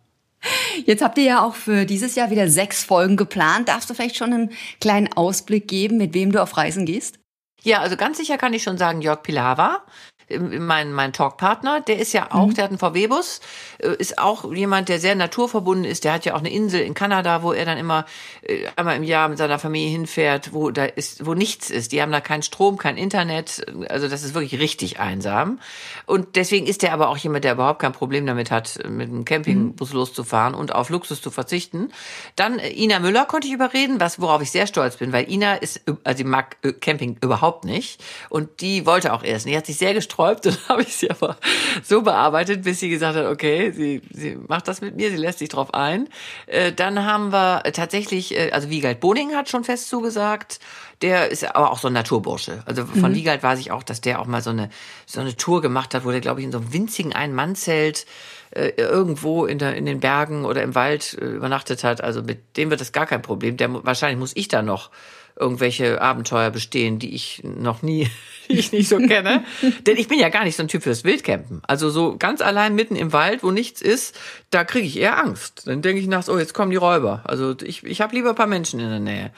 Jetzt 0.84 1.02
habt 1.02 1.16
ihr 1.18 1.24
ja 1.24 1.42
auch 1.42 1.54
für 1.54 1.86
dieses 1.86 2.14
Jahr 2.14 2.30
wieder 2.30 2.48
sechs 2.48 2.84
Folgen 2.84 3.16
geplant. 3.16 3.68
Darfst 3.68 3.88
du 3.88 3.94
vielleicht 3.94 4.16
schon 4.16 4.32
einen 4.32 4.50
kleinen 4.80 5.12
Ausblick 5.12 5.68
geben, 5.68 5.96
mit 5.96 6.14
wem 6.14 6.32
du 6.32 6.42
auf 6.42 6.56
Reisen 6.56 6.84
gehst? 6.84 7.18
Ja, 7.62 7.80
also 7.80 7.96
ganz 7.96 8.18
sicher 8.18 8.36
kann 8.36 8.52
ich 8.52 8.62
schon 8.62 8.76
sagen, 8.76 9.00
Jörg 9.00 9.22
Pilawa 9.22 9.86
mein, 10.30 10.92
mein 10.92 11.12
Talkpartner, 11.12 11.80
der 11.80 11.98
ist 11.98 12.12
ja 12.12 12.32
auch, 12.32 12.46
mhm. 12.46 12.54
der 12.54 12.64
hat 12.64 12.70
einen 12.70 12.78
VW-Bus, 12.78 13.40
äh, 13.78 13.94
ist 13.98 14.18
auch 14.18 14.52
jemand, 14.52 14.88
der 14.88 14.98
sehr 14.98 15.14
naturverbunden 15.14 15.84
ist. 15.84 16.04
Der 16.04 16.14
hat 16.14 16.24
ja 16.24 16.34
auch 16.34 16.38
eine 16.38 16.50
Insel 16.50 16.80
in 16.80 16.94
Kanada, 16.94 17.42
wo 17.42 17.52
er 17.52 17.64
dann 17.64 17.78
immer 17.78 18.06
äh, 18.42 18.66
einmal 18.76 18.96
im 18.96 19.02
Jahr 19.02 19.28
mit 19.28 19.38
seiner 19.38 19.58
Familie 19.58 19.90
hinfährt, 19.90 20.52
wo 20.52 20.70
da 20.70 20.84
ist, 20.84 21.26
wo 21.26 21.34
nichts 21.34 21.70
ist. 21.70 21.92
Die 21.92 22.00
haben 22.00 22.12
da 22.12 22.20
keinen 22.20 22.42
Strom, 22.42 22.78
kein 22.78 22.96
Internet. 22.96 23.66
Also 23.88 24.08
das 24.08 24.22
ist 24.22 24.34
wirklich 24.34 24.60
richtig 24.60 24.98
einsam. 24.98 25.60
Und 26.06 26.36
deswegen 26.36 26.66
ist 26.66 26.82
er 26.82 26.92
aber 26.92 27.08
auch 27.08 27.18
jemand, 27.18 27.44
der 27.44 27.52
überhaupt 27.52 27.80
kein 27.80 27.92
Problem 27.92 28.26
damit 28.26 28.50
hat, 28.50 28.78
mit 28.88 29.08
einem 29.08 29.24
Campingbus 29.24 29.90
mhm. 29.90 29.98
loszufahren 29.98 30.54
und 30.54 30.74
auf 30.74 30.88
Luxus 30.88 31.20
zu 31.20 31.30
verzichten. 31.30 31.92
Dann 32.36 32.58
äh, 32.58 32.70
Ina 32.70 32.98
Müller 32.98 33.26
konnte 33.26 33.46
ich 33.46 33.52
überreden, 33.52 34.00
was 34.00 34.20
worauf 34.20 34.40
ich 34.40 34.50
sehr 34.50 34.66
stolz 34.66 34.96
bin, 34.96 35.12
weil 35.12 35.30
Ina 35.30 35.56
ist, 35.56 35.82
also 36.04 36.16
sie 36.16 36.24
mag 36.24 36.56
Camping 36.80 37.18
überhaupt 37.20 37.64
nicht 37.64 38.02
und 38.30 38.60
die 38.60 38.86
wollte 38.86 39.12
auch 39.12 39.22
erst. 39.22 39.46
Die 39.46 39.56
hat 39.56 39.66
sich 39.66 39.76
sehr 39.76 39.92
gesträubt 39.92 40.13
gesträubt 40.14 40.46
und 40.46 40.58
habe 40.68 40.82
ich 40.82 40.96
sie 40.96 41.10
aber 41.10 41.36
so 41.82 42.02
bearbeitet, 42.02 42.62
bis 42.62 42.80
sie 42.80 42.88
gesagt 42.88 43.16
hat, 43.16 43.26
okay, 43.26 43.70
sie, 43.72 44.02
sie 44.12 44.36
macht 44.36 44.68
das 44.68 44.80
mit 44.80 44.96
mir, 44.96 45.10
sie 45.10 45.16
lässt 45.16 45.38
sich 45.38 45.48
drauf 45.48 45.74
ein. 45.74 46.08
Äh, 46.46 46.72
dann 46.72 47.04
haben 47.04 47.32
wir 47.32 47.62
tatsächlich, 47.72 48.36
äh, 48.36 48.50
also 48.52 48.70
Wiegald 48.70 49.00
Boning 49.00 49.34
hat 49.34 49.48
schon 49.48 49.64
fest 49.64 49.88
zugesagt, 49.88 50.60
der 51.02 51.30
ist 51.30 51.44
aber 51.44 51.70
auch 51.70 51.78
so 51.78 51.88
ein 51.88 51.94
Naturbursche. 51.94 52.62
Also 52.66 52.86
von 52.86 53.10
mhm. 53.10 53.16
Wiegald 53.16 53.42
weiß 53.42 53.58
ich 53.58 53.72
auch, 53.72 53.82
dass 53.82 54.00
der 54.00 54.20
auch 54.20 54.26
mal 54.26 54.42
so 54.42 54.50
eine, 54.50 54.70
so 55.06 55.20
eine 55.20 55.36
Tour 55.36 55.60
gemacht 55.60 55.94
hat, 55.94 56.04
wo 56.04 56.10
der, 56.10 56.20
glaube 56.20 56.40
ich, 56.40 56.46
in 56.46 56.52
so 56.52 56.58
einem 56.58 56.72
winzigen 56.72 57.12
Ein-Mann-Zelt 57.12 58.06
äh, 58.52 58.70
irgendwo 58.76 59.46
in, 59.46 59.58
der, 59.58 59.74
in 59.74 59.86
den 59.86 60.00
Bergen 60.00 60.44
oder 60.44 60.62
im 60.62 60.74
Wald 60.74 61.18
äh, 61.20 61.26
übernachtet 61.26 61.84
hat. 61.84 62.02
Also 62.02 62.22
mit 62.22 62.56
dem 62.56 62.70
wird 62.70 62.80
das 62.80 62.92
gar 62.92 63.06
kein 63.06 63.22
Problem. 63.22 63.56
Der, 63.56 63.84
wahrscheinlich 63.84 64.18
muss 64.18 64.32
ich 64.34 64.48
da 64.48 64.62
noch 64.62 64.90
irgendwelche 65.36 66.00
Abenteuer 66.00 66.50
bestehen, 66.50 66.98
die 66.98 67.14
ich 67.14 67.42
noch 67.42 67.82
nie, 67.82 68.08
die 68.48 68.58
ich 68.58 68.72
nicht 68.72 68.88
so 68.88 68.98
kenne. 68.98 69.44
Denn 69.86 69.96
ich 69.96 70.08
bin 70.08 70.18
ja 70.18 70.28
gar 70.28 70.44
nicht 70.44 70.56
so 70.56 70.62
ein 70.62 70.68
Typ 70.68 70.82
fürs 70.82 71.04
Wildcampen. 71.04 71.62
Also 71.66 71.90
so 71.90 72.16
ganz 72.16 72.40
allein 72.40 72.74
mitten 72.74 72.96
im 72.96 73.12
Wald, 73.12 73.42
wo 73.42 73.50
nichts 73.50 73.82
ist, 73.82 74.18
da 74.50 74.64
kriege 74.64 74.86
ich 74.86 74.98
eher 74.98 75.18
Angst. 75.18 75.66
Dann 75.66 75.82
denke 75.82 76.00
ich 76.00 76.06
nachts, 76.06 76.28
oh, 76.28 76.38
jetzt 76.38 76.54
kommen 76.54 76.70
die 76.70 76.76
Räuber. 76.76 77.22
Also 77.24 77.54
ich, 77.62 77.82
ich 77.84 78.00
habe 78.00 78.14
lieber 78.14 78.30
ein 78.30 78.36
paar 78.36 78.46
Menschen 78.46 78.80
in 78.80 78.90
der 78.90 79.00
Nähe. 79.00 79.30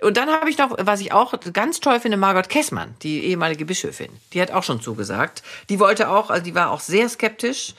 Und 0.00 0.16
dann 0.16 0.30
habe 0.30 0.50
ich 0.50 0.58
noch, 0.58 0.74
was 0.78 1.00
ich 1.00 1.12
auch 1.12 1.34
ganz 1.52 1.80
toll 1.80 2.00
finde, 2.00 2.16
Margot 2.16 2.48
Kessmann, 2.48 2.94
die 3.02 3.24
ehemalige 3.24 3.66
Bischöfin. 3.66 4.10
Die 4.32 4.40
hat 4.40 4.50
auch 4.50 4.64
schon 4.64 4.80
zugesagt. 4.80 5.42
Die 5.68 5.78
wollte 5.78 6.08
auch, 6.08 6.30
also 6.30 6.42
die 6.42 6.54
war 6.54 6.70
auch 6.70 6.80
sehr 6.80 7.08
skeptisch 7.08 7.74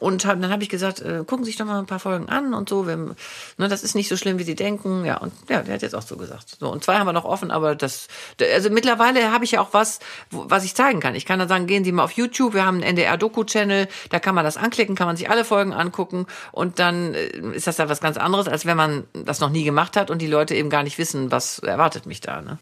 und 0.00 0.24
hab, 0.24 0.40
dann 0.40 0.50
habe 0.50 0.62
ich 0.62 0.68
gesagt, 0.68 1.00
äh, 1.00 1.24
gucken 1.26 1.44
Sie 1.44 1.50
sich 1.50 1.58
doch 1.58 1.66
mal 1.66 1.78
ein 1.78 1.86
paar 1.86 2.00
Folgen 2.00 2.28
an 2.28 2.54
und 2.54 2.68
so. 2.68 2.86
Wir, 2.86 2.96
ne, 2.96 3.14
das 3.58 3.84
ist 3.84 3.94
nicht 3.94 4.08
so 4.08 4.16
schlimm, 4.16 4.38
wie 4.38 4.44
Sie 4.44 4.54
denken. 4.54 5.04
Ja, 5.04 5.18
und 5.18 5.32
ja, 5.48 5.62
der 5.62 5.74
hat 5.74 5.82
jetzt 5.82 5.94
auch 5.94 6.02
so 6.02 6.16
gesagt. 6.16 6.56
So, 6.58 6.72
und 6.72 6.82
zwei 6.82 6.96
haben 6.96 7.06
wir 7.06 7.12
noch 7.12 7.24
offen, 7.24 7.50
aber 7.50 7.76
das, 7.76 8.08
also 8.40 8.70
mittlerweile 8.70 9.30
habe 9.30 9.44
ich 9.44 9.52
ja 9.52 9.60
auch 9.60 9.72
was, 9.72 10.00
was 10.30 10.64
ich 10.64 10.74
zeigen 10.74 11.00
kann. 11.00 11.14
Ich 11.14 11.26
kann 11.26 11.38
dann 11.38 11.48
sagen, 11.48 11.66
gehen 11.66 11.84
Sie 11.84 11.92
mal 11.92 12.02
auf 12.02 12.12
YouTube, 12.12 12.54
wir 12.54 12.64
haben 12.64 12.76
einen 12.76 12.96
NDR-Doku-Channel, 12.96 13.88
da 14.08 14.18
kann 14.18 14.34
man 14.34 14.44
das 14.44 14.56
anklicken, 14.56 14.96
kann 14.96 15.06
man 15.06 15.16
sich 15.16 15.30
alle 15.30 15.44
Folgen 15.44 15.72
angucken 15.72 16.26
und 16.50 16.78
dann 16.78 17.14
äh, 17.14 17.28
ist 17.54 17.66
das 17.66 17.76
da 17.76 17.88
was 17.88 18.00
ganz 18.00 18.16
anderes, 18.16 18.48
als 18.48 18.66
wenn 18.66 18.76
man 18.76 19.04
das 19.12 19.40
noch 19.40 19.50
nie 19.50 19.64
gemacht 19.64 19.96
hat 19.96 20.10
und 20.10 20.22
die 20.22 20.26
Leute 20.26 20.54
eben 20.54 20.70
gar 20.70 20.82
nicht 20.82 20.98
wissen, 20.98 21.30
was 21.30 21.58
erwartet 21.58 22.06
mich 22.06 22.20
da. 22.20 22.40
Ne? 22.40 22.58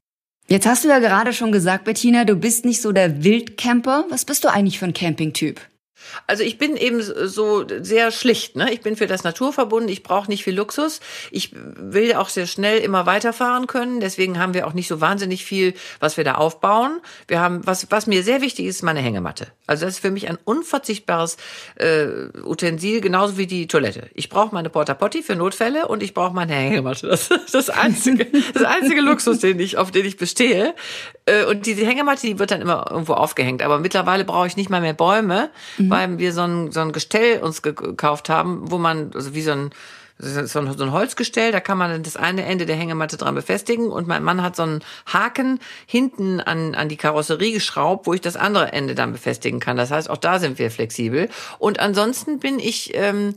Jetzt 0.49 0.67
hast 0.67 0.83
du 0.83 0.89
ja 0.89 0.99
gerade 0.99 1.35
schon 1.35 1.53
gesagt, 1.53 1.85
Bettina, 1.85 2.25
du 2.25 2.35
bist 2.35 2.65
nicht 2.65 2.81
so 2.81 2.91
der 2.91 3.23
Wildcamper. 3.23 4.07
Was 4.09 4.25
bist 4.25 4.45
du 4.45 4.49
eigentlich 4.49 4.79
für 4.79 4.87
ein 4.87 4.95
Campingtyp? 4.95 5.61
Also 6.27 6.43
ich 6.43 6.59
bin 6.59 6.77
eben 6.77 7.03
so 7.03 7.67
sehr 7.81 8.11
schlicht. 8.11 8.57
Ne? 8.57 8.73
Ich 8.73 8.81
bin 8.81 8.97
für 8.97 9.07
das 9.07 9.25
Natur 9.25 9.53
verbunden. 9.53 9.89
Ich 9.89 10.03
brauche 10.03 10.29
nicht 10.29 10.45
viel 10.45 10.55
Luxus. 10.55 11.01
Ich 11.31 11.51
will 11.55 12.15
auch 12.15 12.29
sehr 12.29 12.47
schnell 12.47 12.79
immer 12.81 13.07
weiterfahren 13.07 13.67
können. 13.67 14.01
Deswegen 14.01 14.39
haben 14.39 14.55
wir 14.55 14.67
auch 14.67 14.73
nicht 14.73 14.89
so 14.89 15.01
wahnsinnig 15.01 15.45
viel, 15.45 15.75
was 16.01 16.17
wir 16.17 16.25
da 16.25 16.35
aufbauen. 16.35 17.01
Wir 17.27 17.41
haben 17.41 17.67
was, 17.67 17.91
was 17.91 18.07
mir 18.07 18.23
sehr 18.23 18.41
wichtig 18.41 18.67
ist, 18.67 18.83
meine 18.83 19.01
Hängematte. 19.01 19.49
Also 19.67 19.85
das 19.85 19.95
ist 19.95 20.01
für 20.01 20.11
mich 20.11 20.29
ein 20.29 20.39
unverzichtbares 20.45 21.37
äh, 21.77 22.07
Utensil, 22.45 23.01
genauso 23.01 23.37
wie 23.37 23.47
die 23.47 23.67
Toilette. 23.67 24.09
Ich 24.15 24.29
brauche 24.29 24.55
meine 24.55 24.71
Porta 24.71 24.95
Potty 24.95 25.23
für 25.23 25.37
Notfälle 25.37 25.89
und 25.89 26.03
ich 26.03 26.15
brauche 26.15 26.35
meine 26.35 26.55
Hängematte. 26.55 27.07
Das 27.09 27.31
ist 27.31 27.55
das 27.55 27.71
einzige, 27.71 28.27
das 28.55 28.65
einzige 28.65 29.01
Luxus, 29.01 29.41
den 29.41 29.61
ich, 29.61 29.77
auf 29.77 29.91
den 29.91 30.05
ich 30.05 30.17
bestehe. 30.17 30.75
Äh, 31.29 31.45
und 31.45 31.67
diese 31.67 31.85
Hängematte, 31.87 32.27
die 32.27 32.39
wird 32.39 32.51
dann 32.51 32.61
immer 32.61 32.87
irgendwo 32.91 33.15
aufgehängt. 33.15 33.63
Aber 33.63 33.79
mittlerweile 33.79 34.25
brauche 34.25 34.47
ich 34.47 34.57
nicht 34.57 34.71
mal 34.71 34.81
mehr 34.81 34.95
Bäume, 34.95 35.51
mhm. 35.77 35.91
weil 35.91 36.19
wir 36.19 36.33
so 36.33 36.43
ein, 36.43 36.73
so 36.73 36.81
ein 36.81 36.93
Gestell 36.93 37.41
uns 37.41 37.63
gekauft 37.63 38.29
haben, 38.29 38.71
wo 38.71 38.79
man, 38.79 39.11
also 39.15 39.35
wie 39.35 39.43
so 39.43 39.53
ein, 39.53 39.71
so 40.21 40.59
ein, 40.59 40.77
so 40.77 40.85
ein 40.85 40.93
Holzgestell, 40.93 41.53
da 41.53 41.61
kann 41.61 41.79
man 41.79 41.93
dann 41.93 42.03
das 42.03 42.17
eine 42.17 42.45
Ende 42.45 42.67
der 42.67 42.75
Hängematte 42.75 43.17
dran 43.17 43.37
befestigen 43.37 43.89
und 43.89 44.09
mein 44.09 44.25
Mann 44.25 44.43
hat 44.43 44.57
so 44.57 44.65
einen 44.65 44.81
Haken 45.07 45.61
hinten 45.87 46.41
an, 46.41 46.75
an 46.75 46.89
die 46.89 46.97
Karosserie 46.97 47.53
geschraubt, 47.53 48.07
wo 48.07 48.15
ich 48.15 48.21
das 48.21 48.35
andere 48.35 48.73
Ende 48.73 48.97
dann 48.97 49.13
befestigen 49.13 49.61
kann. 49.61 49.77
Das 49.77 49.93
heißt, 49.93 50.11
auch 50.11 50.17
da 50.17 50.41
sind 50.41 50.59
wir 50.59 50.73
flexibel. 50.73 51.29
Und 51.61 51.79
ansonsten 51.79 52.41
bin 52.41 52.59
ich 52.59 52.97
ähm, 52.97 53.35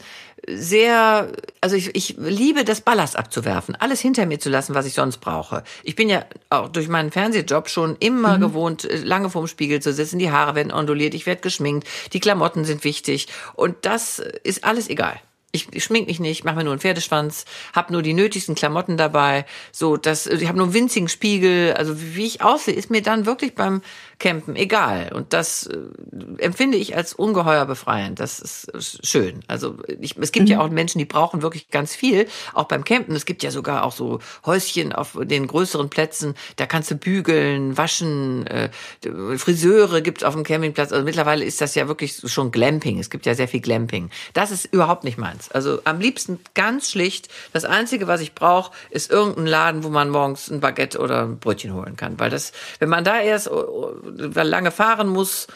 sehr, 0.47 1.31
also 1.61 1.75
ich, 1.75 1.95
ich 1.95 2.15
liebe 2.17 2.63
das 2.63 2.81
Ballast 2.81 3.15
abzuwerfen, 3.15 3.75
alles 3.75 3.99
hinter 3.99 4.25
mir 4.25 4.39
zu 4.39 4.49
lassen, 4.49 4.73
was 4.75 4.85
ich 4.85 4.93
sonst 4.93 5.17
brauche. 5.17 5.63
Ich 5.83 5.95
bin 5.95 6.09
ja 6.09 6.25
auch 6.49 6.69
durch 6.69 6.87
meinen 6.87 7.11
Fernsehjob 7.11 7.69
schon 7.69 7.95
immer 7.99 8.37
mhm. 8.37 8.41
gewohnt, 8.41 8.85
äh, 8.85 8.97
lange 8.97 9.29
vorm 9.29 9.47
Spiegel 9.47 9.81
zu 9.81 9.93
sitzen, 9.93 10.19
die 10.19 10.31
Haare 10.31 10.55
werden 10.55 10.71
onduliert, 10.71 11.13
ich 11.13 11.25
werde 11.25 11.41
geschminkt, 11.41 11.87
die 12.13 12.19
Klamotten 12.19 12.65
sind 12.65 12.83
wichtig 12.83 13.27
und 13.55 13.75
das 13.81 14.19
ist 14.43 14.63
alles 14.63 14.89
egal 14.89 15.19
ich, 15.51 15.67
ich 15.73 15.83
schmink 15.83 16.07
mich 16.07 16.19
nicht, 16.19 16.43
mache 16.43 16.55
mir 16.55 16.63
nur 16.63 16.73
einen 16.73 16.79
Pferdeschwanz, 16.79 17.45
habe 17.73 17.91
nur 17.91 18.01
die 18.01 18.13
nötigsten 18.13 18.55
Klamotten 18.55 18.97
dabei, 18.97 19.45
so 19.71 19.97
dass 19.97 20.27
ich 20.27 20.47
habe 20.47 20.57
nur 20.57 20.67
einen 20.67 20.73
winzigen 20.73 21.09
Spiegel, 21.09 21.73
also 21.73 21.95
wie 21.97 22.25
ich 22.25 22.41
aussehe, 22.41 22.73
ist 22.73 22.89
mir 22.89 23.01
dann 23.01 23.25
wirklich 23.25 23.53
beim 23.55 23.81
Campen 24.21 24.55
egal 24.55 25.11
und 25.13 25.33
das 25.33 25.67
äh, 25.67 25.77
empfinde 26.37 26.77
ich 26.77 26.95
als 26.95 27.13
ungeheuer 27.13 27.65
befreiend. 27.65 28.21
Das 28.21 28.39
ist 28.39 29.05
schön. 29.05 29.41
Also 29.47 29.75
ich, 29.99 30.15
es 30.17 30.31
gibt 30.31 30.47
mhm. 30.47 30.53
ja 30.53 30.61
auch 30.61 30.69
Menschen, 30.69 30.99
die 30.99 31.05
brauchen 31.05 31.41
wirklich 31.41 31.69
ganz 31.69 31.93
viel, 31.93 32.27
auch 32.53 32.65
beim 32.65 32.85
Campen. 32.85 33.13
Es 33.15 33.25
gibt 33.25 33.43
ja 33.43 33.51
sogar 33.51 33.83
auch 33.83 33.91
so 33.91 34.19
Häuschen 34.45 34.93
auf 34.93 35.17
den 35.21 35.47
größeren 35.47 35.89
Plätzen, 35.89 36.35
da 36.55 36.65
kannst 36.65 36.91
du 36.91 36.95
bügeln, 36.95 37.77
waschen, 37.77 38.47
äh, 38.47 38.69
Friseure 39.37 40.01
gibt's 40.01 40.23
auf 40.23 40.33
dem 40.33 40.43
Campingplatz. 40.43 40.93
Also 40.93 41.03
mittlerweile 41.03 41.43
ist 41.43 41.59
das 41.59 41.75
ja 41.75 41.89
wirklich 41.89 42.21
schon 42.25 42.51
Glamping. 42.51 42.99
Es 42.99 43.09
gibt 43.09 43.25
ja 43.25 43.35
sehr 43.35 43.49
viel 43.49 43.61
Glamping. 43.61 44.11
Das 44.33 44.51
ist 44.51 44.65
überhaupt 44.65 45.03
nicht 45.03 45.17
meins. 45.17 45.41
Eins. 45.41 45.51
Also 45.51 45.79
am 45.85 45.99
liebsten 45.99 46.39
ganz 46.53 46.91
schlicht. 46.91 47.29
Das 47.53 47.65
Einzige, 47.65 48.07
was 48.07 48.21
ich 48.21 48.35
brauche, 48.35 48.71
ist 48.89 49.11
irgendein 49.11 49.47
Laden, 49.47 49.83
wo 49.83 49.89
man 49.89 50.09
morgens 50.09 50.49
ein 50.49 50.59
Baguette 50.59 50.99
oder 50.99 51.23
ein 51.23 51.39
Brötchen 51.39 51.73
holen 51.73 51.95
kann. 51.95 52.19
Weil 52.19 52.29
das, 52.29 52.51
wenn 52.79 52.89
man 52.89 53.03
da 53.03 53.19
erst 53.19 53.49
oh, 53.49 53.95
lange 54.17 54.71
fahren 54.71 55.07
muss, 55.07 55.47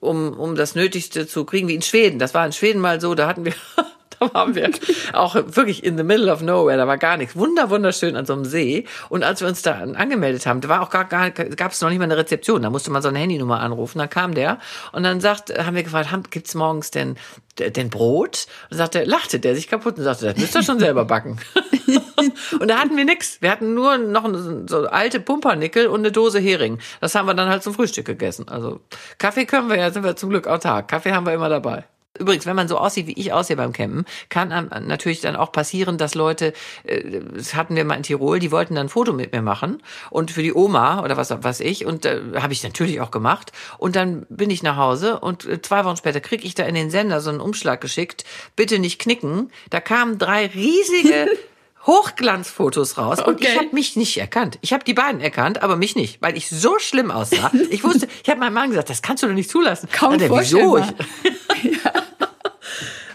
um, 0.00 0.38
um 0.38 0.54
das 0.54 0.74
Nötigste 0.74 1.26
zu 1.26 1.44
kriegen, 1.44 1.68
wie 1.68 1.74
in 1.74 1.82
Schweden. 1.82 2.18
Das 2.18 2.34
war 2.34 2.46
in 2.46 2.52
Schweden 2.52 2.80
mal 2.80 3.00
so, 3.00 3.14
da 3.14 3.26
hatten 3.26 3.44
wir 3.44 3.54
waren 4.32 4.54
wir 4.54 4.70
auch 5.12 5.34
wirklich 5.34 5.84
in 5.84 5.96
the 5.96 6.04
middle 6.04 6.32
of 6.32 6.42
nowhere, 6.42 6.76
da 6.76 6.86
war 6.86 6.98
gar 6.98 7.16
nichts. 7.16 7.36
Wunder, 7.36 7.70
wunderschön 7.70 8.16
an 8.16 8.26
so 8.26 8.32
einem 8.32 8.44
See. 8.44 8.86
Und 9.08 9.24
als 9.24 9.40
wir 9.40 9.48
uns 9.48 9.62
da 9.62 9.72
angemeldet 9.72 10.46
haben, 10.46 10.60
da 10.60 10.68
war 10.68 10.82
auch 10.82 10.90
gar, 10.90 11.04
gar 11.04 11.30
gab 11.30 11.72
es 11.72 11.80
noch 11.80 11.88
nicht 11.88 11.98
mal 11.98 12.04
eine 12.04 12.16
Rezeption, 12.16 12.62
da 12.62 12.70
musste 12.70 12.90
man 12.90 13.02
so 13.02 13.08
eine 13.08 13.18
Handynummer 13.18 13.60
anrufen. 13.60 13.98
Dann 13.98 14.10
kam 14.10 14.34
der 14.34 14.58
und 14.92 15.02
dann 15.02 15.20
sagt, 15.20 15.50
haben 15.58 15.76
wir 15.76 15.82
gefragt, 15.82 16.30
gibt's 16.30 16.54
morgens 16.54 16.90
denn, 16.90 17.16
denn 17.58 17.90
Brot? 17.90 18.46
Und 18.70 18.76
sagte, 18.76 19.04
lachte 19.04 19.40
der 19.40 19.54
sich 19.54 19.68
kaputt 19.68 19.98
und 19.98 20.04
sagte, 20.04 20.26
das 20.26 20.36
müsst 20.36 20.54
ihr 20.54 20.62
schon 20.62 20.78
selber 20.78 21.04
backen. 21.04 21.38
und 22.60 22.68
da 22.68 22.78
hatten 22.78 22.96
wir 22.96 23.04
nix. 23.04 23.40
Wir 23.40 23.50
hatten 23.50 23.74
nur 23.74 23.98
noch 23.98 24.28
so 24.66 24.86
alte 24.86 25.20
Pumpernickel 25.20 25.86
und 25.86 26.00
eine 26.00 26.12
Dose 26.12 26.38
Hering. 26.38 26.78
Das 27.00 27.14
haben 27.14 27.26
wir 27.26 27.34
dann 27.34 27.48
halt 27.48 27.62
zum 27.62 27.74
Frühstück 27.74 28.06
gegessen. 28.06 28.48
Also 28.48 28.80
Kaffee 29.18 29.46
können 29.46 29.68
wir 29.68 29.76
ja, 29.76 29.90
sind 29.90 30.04
wir 30.04 30.16
zum 30.16 30.30
Glück 30.30 30.46
autark. 30.46 30.88
Kaffee 30.88 31.12
haben 31.12 31.26
wir 31.26 31.34
immer 31.34 31.48
dabei. 31.48 31.84
Übrigens, 32.22 32.46
wenn 32.46 32.56
man 32.56 32.68
so 32.68 32.78
aussieht, 32.78 33.06
wie 33.06 33.12
ich 33.12 33.32
aussehe 33.32 33.56
beim 33.56 33.72
Campen, 33.72 34.04
kann 34.28 34.52
einem 34.52 34.86
natürlich 34.86 35.20
dann 35.20 35.36
auch 35.36 35.52
passieren, 35.52 35.98
dass 35.98 36.14
Leute, 36.14 36.52
äh, 36.84 37.20
das 37.34 37.54
hatten 37.54 37.74
wir 37.76 37.84
mal 37.84 37.96
in 37.96 38.04
Tirol, 38.04 38.38
die 38.38 38.52
wollten 38.52 38.76
dann 38.76 38.86
ein 38.86 38.88
Foto 38.88 39.12
mit 39.12 39.32
mir 39.32 39.42
machen 39.42 39.82
und 40.10 40.30
für 40.30 40.42
die 40.42 40.54
Oma 40.54 41.02
oder 41.02 41.16
was 41.16 41.32
was 41.42 41.60
ich 41.60 41.84
und 41.84 42.04
äh, 42.04 42.20
habe 42.36 42.52
ich 42.52 42.62
natürlich 42.62 43.00
auch 43.00 43.10
gemacht 43.10 43.52
und 43.78 43.96
dann 43.96 44.26
bin 44.28 44.50
ich 44.50 44.62
nach 44.62 44.76
Hause 44.76 45.18
und 45.20 45.44
äh, 45.46 45.60
zwei 45.60 45.84
Wochen 45.84 45.96
später 45.96 46.20
krieg 46.20 46.44
ich 46.44 46.54
da 46.54 46.64
in 46.64 46.74
den 46.74 46.90
Sender 46.90 47.20
so 47.20 47.30
einen 47.30 47.40
Umschlag 47.40 47.80
geschickt, 47.80 48.24
bitte 48.56 48.78
nicht 48.78 49.00
knicken. 49.00 49.50
Da 49.70 49.80
kamen 49.80 50.18
drei 50.18 50.46
riesige 50.46 51.26
Hochglanzfotos 51.86 52.96
raus 52.96 53.18
okay. 53.18 53.30
und 53.30 53.40
ich 53.40 53.56
habe 53.56 53.68
mich 53.72 53.96
nicht 53.96 54.16
erkannt. 54.18 54.58
Ich 54.60 54.72
habe 54.72 54.84
die 54.84 54.94
beiden 54.94 55.20
erkannt, 55.20 55.62
aber 55.62 55.76
mich 55.76 55.96
nicht, 55.96 56.22
weil 56.22 56.36
ich 56.36 56.48
so 56.48 56.78
schlimm 56.78 57.10
aussah. 57.10 57.50
Ich 57.70 57.82
wusste, 57.82 58.06
ich 58.22 58.30
habe 58.30 58.38
meinem 58.38 58.54
Mann 58.54 58.70
gesagt, 58.70 58.90
das 58.90 59.02
kannst 59.02 59.22
du 59.22 59.26
doch 59.26 59.34
nicht 59.34 59.50
zulassen. 59.50 59.88
Kaum 59.90 60.18
der, 60.18 60.30
wieso? 60.30 60.78
Ich. 60.78 60.84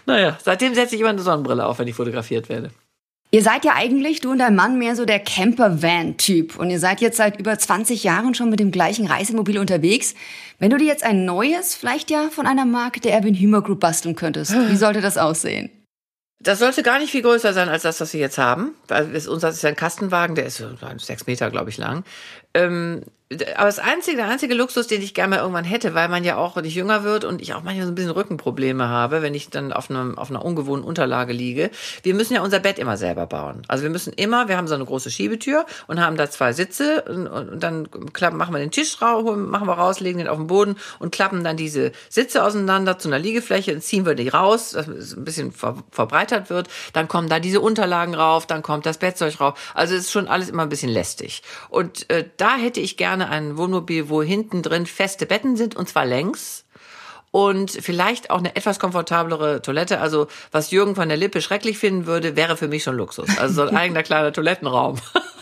Naja, 0.07 0.37
seitdem 0.43 0.73
setze 0.73 0.95
ich 0.95 1.01
immer 1.01 1.11
eine 1.11 1.21
Sonnenbrille 1.21 1.65
auf, 1.65 1.79
wenn 1.79 1.87
ich 1.87 1.95
fotografiert 1.95 2.49
werde. 2.49 2.71
Ihr 3.29 3.43
seid 3.43 3.65
ja 3.65 3.73
eigentlich, 3.75 4.21
du 4.21 4.31
und 4.31 4.39
dein 4.39 4.55
Mann, 4.55 4.79
mehr 4.79 4.95
so 4.95 5.03
der 5.03 5.19
Camper-Van-Typ. 5.19 6.57
Und 6.57 6.69
ihr 6.69 6.79
seid 6.79 7.01
jetzt 7.01 7.17
seit 7.17 7.37
über 7.37 7.59
20 7.59 8.05
Jahren 8.05 8.33
schon 8.33 8.49
mit 8.49 8.61
dem 8.61 8.71
gleichen 8.71 9.05
Reisemobil 9.05 9.59
unterwegs. 9.59 10.15
Wenn 10.59 10.69
du 10.69 10.77
dir 10.77 10.87
jetzt 10.87 11.03
ein 11.03 11.25
neues, 11.25 11.75
vielleicht 11.75 12.09
ja 12.09 12.29
von 12.29 12.47
einer 12.47 12.65
Marke 12.65 13.01
der 13.01 13.13
Erwin 13.13 13.35
Hümer 13.35 13.61
Group 13.61 13.81
basteln 13.81 14.15
könntest, 14.15 14.53
wie 14.53 14.75
sollte 14.77 15.01
das 15.01 15.17
aussehen? 15.17 15.69
Das 16.39 16.59
sollte 16.59 16.83
gar 16.83 16.99
nicht 16.99 17.11
viel 17.11 17.23
größer 17.23 17.51
sein 17.51 17.67
als 17.67 17.83
das, 17.83 17.99
was 17.99 18.13
wir 18.13 18.21
jetzt 18.21 18.37
haben. 18.37 18.75
Also 18.87 19.31
unser 19.31 19.49
ist 19.49 19.65
ein 19.65 19.75
Kastenwagen, 19.75 20.35
der 20.35 20.45
ist 20.45 20.63
sechs 20.99 21.27
Meter, 21.27 21.49
glaube 21.51 21.69
ich, 21.69 21.77
lang. 21.77 22.05
Ähm, 22.53 23.01
aber 23.29 23.65
das 23.65 23.79
einzige, 23.79 24.17
der 24.17 24.29
einzige 24.29 24.53
Luxus, 24.53 24.87
den 24.87 25.01
ich 25.01 25.13
gerne 25.13 25.35
mal 25.35 25.41
irgendwann 25.41 25.65
hätte, 25.65 25.93
weil 25.93 26.07
man 26.07 26.23
ja 26.23 26.37
auch, 26.37 26.55
wenn 26.55 26.63
ich 26.63 26.75
jünger 26.75 27.03
wird 27.03 27.25
und 27.25 27.41
ich 27.41 27.53
auch 27.53 27.61
manchmal 27.61 27.85
so 27.85 27.91
ein 27.91 27.95
bisschen 27.95 28.11
Rückenprobleme 28.11 28.87
habe, 28.87 29.21
wenn 29.21 29.35
ich 29.35 29.49
dann 29.49 29.73
auf, 29.73 29.89
einem, 29.89 30.17
auf 30.17 30.29
einer 30.29 30.45
ungewohnten 30.45 30.87
Unterlage 30.87 31.33
liege. 31.33 31.69
Wir 32.03 32.13
müssen 32.13 32.35
ja 32.35 32.41
unser 32.41 32.59
Bett 32.59 32.79
immer 32.79 32.95
selber 32.95 33.27
bauen. 33.27 33.63
Also 33.67 33.83
wir 33.83 33.89
müssen 33.89 34.13
immer, 34.13 34.47
wir 34.47 34.55
haben 34.55 34.69
so 34.69 34.75
eine 34.75 34.85
große 34.85 35.11
Schiebetür 35.11 35.65
und 35.87 35.99
haben 35.99 36.15
da 36.15 36.29
zwei 36.29 36.53
Sitze 36.53 37.01
und, 37.01 37.27
und 37.27 37.61
dann 37.61 37.89
klappen, 38.13 38.37
machen 38.37 38.53
wir 38.53 38.59
den 38.59 38.71
Tisch 38.71 39.01
raus, 39.01 39.25
machen 39.25 39.67
wir 39.67 39.73
raus, 39.73 39.99
legen 39.99 40.19
den 40.19 40.29
auf 40.29 40.37
den 40.37 40.47
Boden 40.47 40.77
und 40.99 41.11
klappen 41.11 41.43
dann 41.43 41.57
diese 41.57 41.91
Sitze 42.07 42.45
auseinander 42.45 42.97
zu 42.97 43.09
einer 43.09 43.19
Liegefläche 43.19 43.73
und 43.73 43.81
ziehen 43.81 44.05
wir 44.05 44.15
die 44.15 44.29
raus, 44.29 44.71
dass 44.71 44.87
es 44.87 45.17
ein 45.17 45.25
bisschen 45.25 45.51
ver, 45.51 45.75
verbreitert 45.91 46.49
wird. 46.49 46.69
Dann 46.93 47.09
kommen 47.09 47.27
da 47.27 47.41
diese 47.41 47.59
Unterlagen 47.59 48.15
rauf, 48.15 48.47
dann 48.47 48.61
kommt 48.61 48.85
das 48.85 48.99
Bettzeug 48.99 49.41
rauf. 49.41 49.73
Also 49.73 49.95
es 49.95 50.05
ist 50.05 50.11
schon 50.13 50.29
alles 50.29 50.47
immer 50.47 50.63
ein 50.63 50.69
bisschen 50.69 50.91
lästig. 50.91 51.43
Und 51.67 52.09
äh, 52.09 52.23
da 52.37 52.55
hätte 52.55 52.79
ich 52.79 52.95
gerne 52.95 53.16
gerne 53.17 53.31
ein 53.31 53.57
Wohnmobil, 53.57 54.09
wo 54.09 54.21
hinten 54.21 54.61
drin 54.61 54.85
feste 54.85 55.25
Betten 55.25 55.57
sind 55.57 55.75
und 55.75 55.89
zwar 55.89 56.05
längs 56.05 56.65
und 57.31 57.71
vielleicht 57.71 58.29
auch 58.29 58.39
eine 58.39 58.55
etwas 58.55 58.79
komfortablere 58.79 59.61
Toilette. 59.61 59.99
Also 59.99 60.27
was 60.51 60.71
Jürgen 60.71 60.95
von 60.95 61.09
der 61.09 61.17
Lippe 61.17 61.41
schrecklich 61.41 61.77
finden 61.77 62.05
würde, 62.05 62.35
wäre 62.35 62.57
für 62.57 62.67
mich 62.67 62.83
schon 62.83 62.95
Luxus. 62.95 63.37
Also 63.37 63.53
so 63.53 63.69
ein 63.69 63.75
eigener 63.77 64.03
kleiner 64.03 64.31
Toilettenraum 64.31 64.97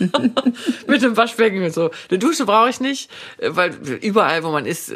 mit 0.88 1.04
einem 1.04 1.16
Waschbecken 1.16 1.64
und 1.64 1.74
so. 1.74 1.92
Eine 2.10 2.20
Dusche 2.20 2.46
brauche 2.46 2.70
ich 2.70 2.80
nicht, 2.80 3.10
weil 3.40 3.76
überall, 4.02 4.44
wo 4.44 4.52
man 4.52 4.66
ist, 4.66 4.92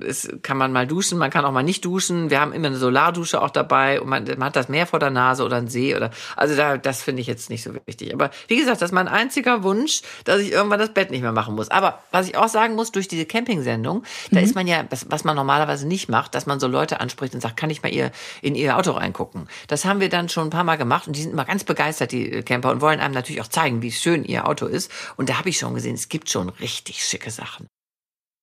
ist, 0.00 0.42
kann 0.42 0.56
man 0.56 0.72
mal 0.72 0.86
duschen. 0.86 1.16
Man 1.18 1.30
kann 1.30 1.44
auch 1.44 1.52
mal 1.52 1.62
nicht 1.62 1.84
duschen. 1.84 2.30
Wir 2.30 2.40
haben 2.40 2.52
immer 2.52 2.66
eine 2.66 2.76
Solardusche 2.76 3.40
auch 3.40 3.50
dabei 3.50 4.00
und 4.00 4.08
man, 4.08 4.24
man 4.24 4.44
hat 4.44 4.56
das 4.56 4.68
Meer 4.68 4.86
vor 4.86 4.98
der 4.98 5.10
Nase 5.10 5.44
oder 5.44 5.56
einen 5.56 5.68
See 5.68 5.94
oder 5.96 6.10
also 6.36 6.56
da, 6.56 6.76
das 6.76 7.02
finde 7.02 7.22
ich 7.22 7.28
jetzt 7.28 7.50
nicht 7.50 7.62
so 7.62 7.70
wichtig. 7.86 8.12
Aber 8.12 8.30
wie 8.48 8.56
gesagt, 8.56 8.82
das 8.82 8.90
ist 8.90 8.94
mein 8.94 9.08
einziger 9.08 9.62
Wunsch, 9.62 10.02
dass 10.24 10.40
ich 10.40 10.52
irgendwann 10.52 10.80
das 10.80 10.92
Bett 10.92 11.10
nicht 11.10 11.22
mehr 11.22 11.32
machen 11.32 11.54
muss. 11.54 11.70
Aber 11.70 12.00
was 12.10 12.28
ich 12.28 12.36
auch 12.36 12.48
sagen 12.48 12.74
muss, 12.74 12.92
durch 12.92 13.08
diese 13.08 13.26
Camping-Sendung, 13.26 13.98
mhm. 13.98 14.34
da 14.34 14.40
ist 14.40 14.54
man 14.54 14.66
ja, 14.66 14.84
was 15.06 15.24
man 15.24 15.36
normalerweise 15.36 15.86
nicht 15.86 16.08
macht, 16.08 16.31
dass 16.34 16.46
man 16.46 16.60
so 16.60 16.66
Leute 16.66 17.00
anspricht 17.00 17.34
und 17.34 17.40
sagt, 17.40 17.56
kann 17.56 17.70
ich 17.70 17.82
mal 17.82 17.92
ihr, 17.92 18.10
in 18.40 18.54
ihr 18.54 18.76
Auto 18.76 18.92
reingucken? 18.92 19.48
Das 19.68 19.84
haben 19.84 20.00
wir 20.00 20.08
dann 20.08 20.28
schon 20.28 20.48
ein 20.48 20.50
paar 20.50 20.64
Mal 20.64 20.76
gemacht 20.76 21.06
und 21.06 21.16
die 21.16 21.22
sind 21.22 21.32
immer 21.32 21.44
ganz 21.44 21.64
begeistert, 21.64 22.12
die 22.12 22.42
Camper, 22.42 22.70
und 22.70 22.80
wollen 22.80 23.00
einem 23.00 23.14
natürlich 23.14 23.40
auch 23.40 23.48
zeigen, 23.48 23.82
wie 23.82 23.92
schön 23.92 24.24
ihr 24.24 24.48
Auto 24.48 24.66
ist. 24.66 24.90
Und 25.16 25.28
da 25.28 25.38
habe 25.38 25.48
ich 25.48 25.58
schon 25.58 25.74
gesehen, 25.74 25.94
es 25.94 26.08
gibt 26.08 26.30
schon 26.30 26.48
richtig 26.48 27.04
schicke 27.04 27.30
Sachen. 27.30 27.66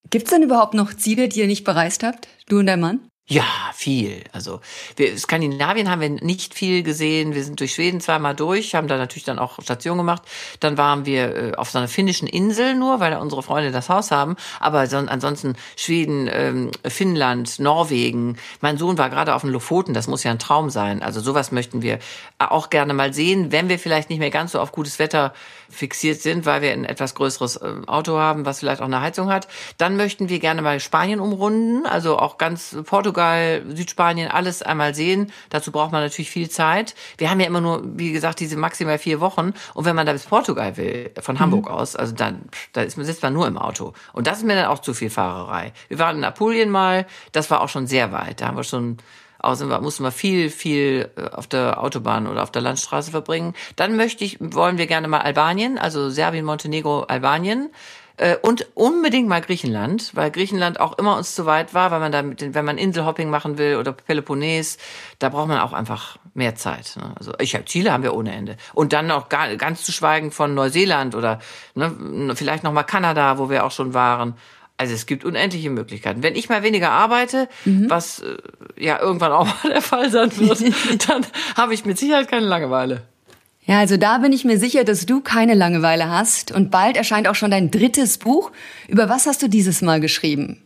Gibt 0.10 0.26
es 0.26 0.32
denn 0.32 0.44
überhaupt 0.44 0.74
noch 0.74 0.94
Ziele, 0.94 1.28
die 1.28 1.42
ihr 1.42 1.48
nicht 1.48 1.64
bereist 1.64 2.04
habt, 2.04 2.28
du 2.48 2.60
und 2.60 2.66
dein 2.66 2.80
Mann? 2.80 3.02
Ja, 3.32 3.46
viel. 3.76 4.24
Also 4.32 4.60
wir, 4.96 5.16
Skandinavien 5.16 5.92
haben 5.92 6.02
wir 6.02 6.10
nicht 6.10 6.56
viel 6.56 6.82
gesehen. 6.82 7.36
Wir 7.36 7.44
sind 7.44 7.60
durch 7.60 7.76
Schweden 7.76 8.02
zweimal 8.02 8.36
durch, 8.36 8.74
haben 8.74 8.88
da 8.88 8.98
natürlich 8.98 9.24
dann 9.24 9.38
auch 9.38 9.62
Station 9.62 10.00
gemacht. 10.00 10.24
Dann 10.60 10.80
waren 10.80 11.06
wir 11.06 11.36
äh, 11.36 11.54
auf 11.54 11.70
so 11.70 11.78
einer 11.78 11.88
finnischen 11.88 12.28
Insel 12.28 12.74
nur, 12.74 13.00
weil 13.00 13.12
da 13.12 13.20
unsere 13.20 13.44
Freunde 13.44 13.70
das 13.70 13.88
Haus 13.88 14.10
haben. 14.10 14.36
Aber 14.60 14.88
so, 14.88 14.98
ansonsten 14.98 15.56
Schweden, 15.76 16.28
ähm, 16.34 16.72
Finnland, 16.84 17.60
Norwegen. 17.60 18.38
Mein 18.62 18.80
Sohn 18.80 18.98
war 18.98 19.12
gerade 19.12 19.36
auf 19.36 19.42
den 19.42 19.52
Lofoten. 19.52 19.94
Das 19.94 20.08
muss 20.08 20.24
ja 20.24 20.32
ein 20.32 20.40
Traum 20.40 20.72
sein. 20.72 21.04
Also 21.04 21.22
sowas 21.22 21.52
möchten 21.52 21.84
wir 21.84 22.00
auch 22.40 22.72
gerne 22.72 22.96
mal 22.96 23.14
sehen, 23.14 23.52
wenn 23.52 23.70
wir 23.70 23.78
vielleicht 23.78 24.10
nicht 24.10 24.18
mehr 24.18 24.32
ganz 24.32 24.54
so 24.54 24.60
auf 24.60 24.72
gutes 24.72 24.98
Wetter 24.98 25.36
fixiert 25.70 26.22
sind, 26.22 26.46
weil 26.46 26.62
wir 26.62 26.72
ein 26.72 26.86
etwas 26.86 27.16
größeres 27.16 27.58
äh, 27.58 27.74
Auto 27.88 28.18
haben, 28.18 28.46
was 28.46 28.60
vielleicht 28.60 28.82
auch 28.82 28.86
eine 28.86 29.02
Heizung 29.02 29.32
hat. 29.32 29.48
Dann 29.78 29.98
möchten 29.98 30.30
wir 30.30 30.40
gerne 30.40 30.62
mal 30.62 30.80
Spanien 30.80 31.20
umrunden, 31.20 31.86
also 31.86 32.18
auch 32.18 32.38
ganz 32.38 32.76
Portugal 32.86 33.64
Südspanien, 33.68 34.30
alles 34.30 34.62
einmal 34.62 34.96
sehen. 34.96 35.32
Dazu 35.50 35.72
braucht 35.72 35.92
man 35.92 36.02
natürlich 36.02 36.32
viel 36.32 36.50
Zeit. 36.50 36.96
Wir 37.18 37.30
haben 37.30 37.40
ja 37.40 37.48
immer 37.48 37.62
nur, 37.62 37.84
wie 37.84 38.12
gesagt, 38.12 38.40
diese 38.40 38.58
maximal 38.58 38.98
vier 38.98 39.20
Wochen. 39.20 39.54
Und 39.74 39.86
wenn 39.86 39.96
man 39.96 40.06
da 40.06 40.14
bis 40.14 40.26
Portugal 40.26 40.78
will, 40.78 41.12
von 41.20 41.36
mhm. 41.36 41.40
Hamburg 41.40 41.70
aus, 41.70 41.96
also 41.96 42.14
dann, 42.14 42.42
da 42.74 42.82
ist, 42.82 42.96
sitzt 42.96 43.24
man 43.24 43.34
nur 43.34 43.48
im 43.48 43.58
Auto. 43.58 43.94
Und 44.14 44.28
das 44.28 44.40
ist 44.40 44.44
mir 44.46 44.56
dann 44.56 44.66
auch 44.66 44.80
zu 44.80 44.94
viel 44.94 45.10
Fahrerei. 45.10 45.74
Wir 45.88 46.00
waren 46.00 46.18
in 46.18 46.24
Apulien 46.24 46.70
mal, 46.70 47.06
das 47.32 47.52
war 47.52 47.62
auch 47.62 47.70
schon 47.70 47.88
sehr 47.88 48.12
weit. 48.12 48.42
Da 48.42 48.48
haben 48.48 48.58
wir 48.58 48.64
schon 48.64 48.98
Außerdem 49.40 49.82
mussten 49.82 50.04
wir 50.04 50.12
viel, 50.12 50.50
viel 50.50 51.10
äh, 51.16 51.30
auf 51.36 51.48
der 51.48 51.82
Autobahn 51.82 52.28
oder 52.28 52.44
auf 52.44 52.52
der 52.52 52.62
Landstraße 52.62 53.12
verbringen. 53.12 53.54
Dann 53.76 53.96
möchte 53.96 54.24
ich, 54.24 54.38
wollen 54.40 54.78
wir 54.78 54.88
gerne 54.88 55.08
mal 55.08 55.22
Albanien, 55.22 55.78
also 55.78 56.10
Serbien, 56.10 56.46
Montenegro, 56.46 57.04
Albanien. 57.04 57.70
Äh, 58.20 58.36
und 58.42 58.68
unbedingt 58.76 59.30
mal 59.30 59.40
Griechenland, 59.40 60.12
weil 60.14 60.30
Griechenland 60.30 60.82
auch 60.82 60.98
immer 60.98 61.16
uns 61.16 61.36
zu 61.36 61.46
weit 61.46 61.74
war, 61.74 61.90
weil 61.90 62.02
man 62.02 62.12
da 62.12 62.22
mit 62.22 62.42
den, 62.42 62.54
wenn 62.54 62.66
man 62.66 62.78
Inselhopping 62.78 63.30
machen 63.30 63.58
will 63.58 63.78
oder 63.78 63.94
Peloponnes, 63.94 64.78
da 65.20 65.30
braucht 65.30 65.48
man 65.48 65.60
auch 65.60 65.72
einfach 65.72 66.18
mehr 66.34 66.56
Zeit. 66.56 66.98
Ne? 66.98 67.14
Also 67.18 67.32
ich 67.40 67.56
habe 67.56 67.64
Ziele 67.64 67.94
haben 67.94 68.04
wir 68.04 68.14
ohne 68.14 68.36
Ende. 68.36 68.58
Und 68.74 68.92
dann 68.92 69.08
noch 69.08 69.30
gar, 69.30 69.56
ganz 69.56 69.84
zu 69.84 69.94
schweigen 69.94 70.32
von 70.32 70.54
Neuseeland 70.54 71.16
oder 71.16 71.40
ne, 71.76 72.36
vielleicht 72.36 72.64
noch 72.64 72.74
mal 72.74 72.84
Kanada, 72.84 73.38
wo 73.38 73.50
wir 73.50 73.66
auch 73.66 73.72
schon 73.72 73.94
waren. 73.94 74.36
Also 74.80 74.94
es 74.94 75.06
gibt 75.06 75.26
unendliche 75.26 75.70
Möglichkeiten. 75.70 76.24
Wenn 76.24 76.36
ich 76.36 76.48
mal 76.48 76.64
weniger 76.64 76.90
arbeite, 76.90 77.50
mhm. 77.66 77.90
was 77.90 78.20
äh, 78.20 78.38
ja 78.82 78.98
irgendwann 78.98 79.34
auch 79.34 79.46
mal 79.46 79.72
der 79.74 79.82
Fall 79.82 80.10
sein 80.10 80.32
wird, 80.38 80.62
dann 81.10 81.26
habe 81.58 81.74
ich 81.74 81.84
mit 81.84 82.00
Sicherheit 82.00 82.30
keine 82.30 82.46
Langeweile. 82.46 83.02
Ja, 83.66 83.80
also 83.80 83.98
da 83.98 84.20
bin 84.20 84.32
ich 84.32 84.46
mir 84.46 84.58
sicher, 84.58 84.86
dass 84.86 85.06
du 85.06 85.20
keine 85.20 85.54
Langeweile 85.54 86.10
hast. 86.10 86.54
Und 86.54 86.72
bald 86.72 86.96
erscheint 86.96 87.28
auch 87.28 87.36
schon 87.36 87.52
dein 87.52 87.72
drittes 87.72 88.20
Buch. 88.20 88.52
Über 88.88 89.10
was 89.10 89.28
hast 89.28 89.44
du 89.44 89.50
dieses 89.50 89.82
Mal 89.82 90.00
geschrieben? 90.00 90.62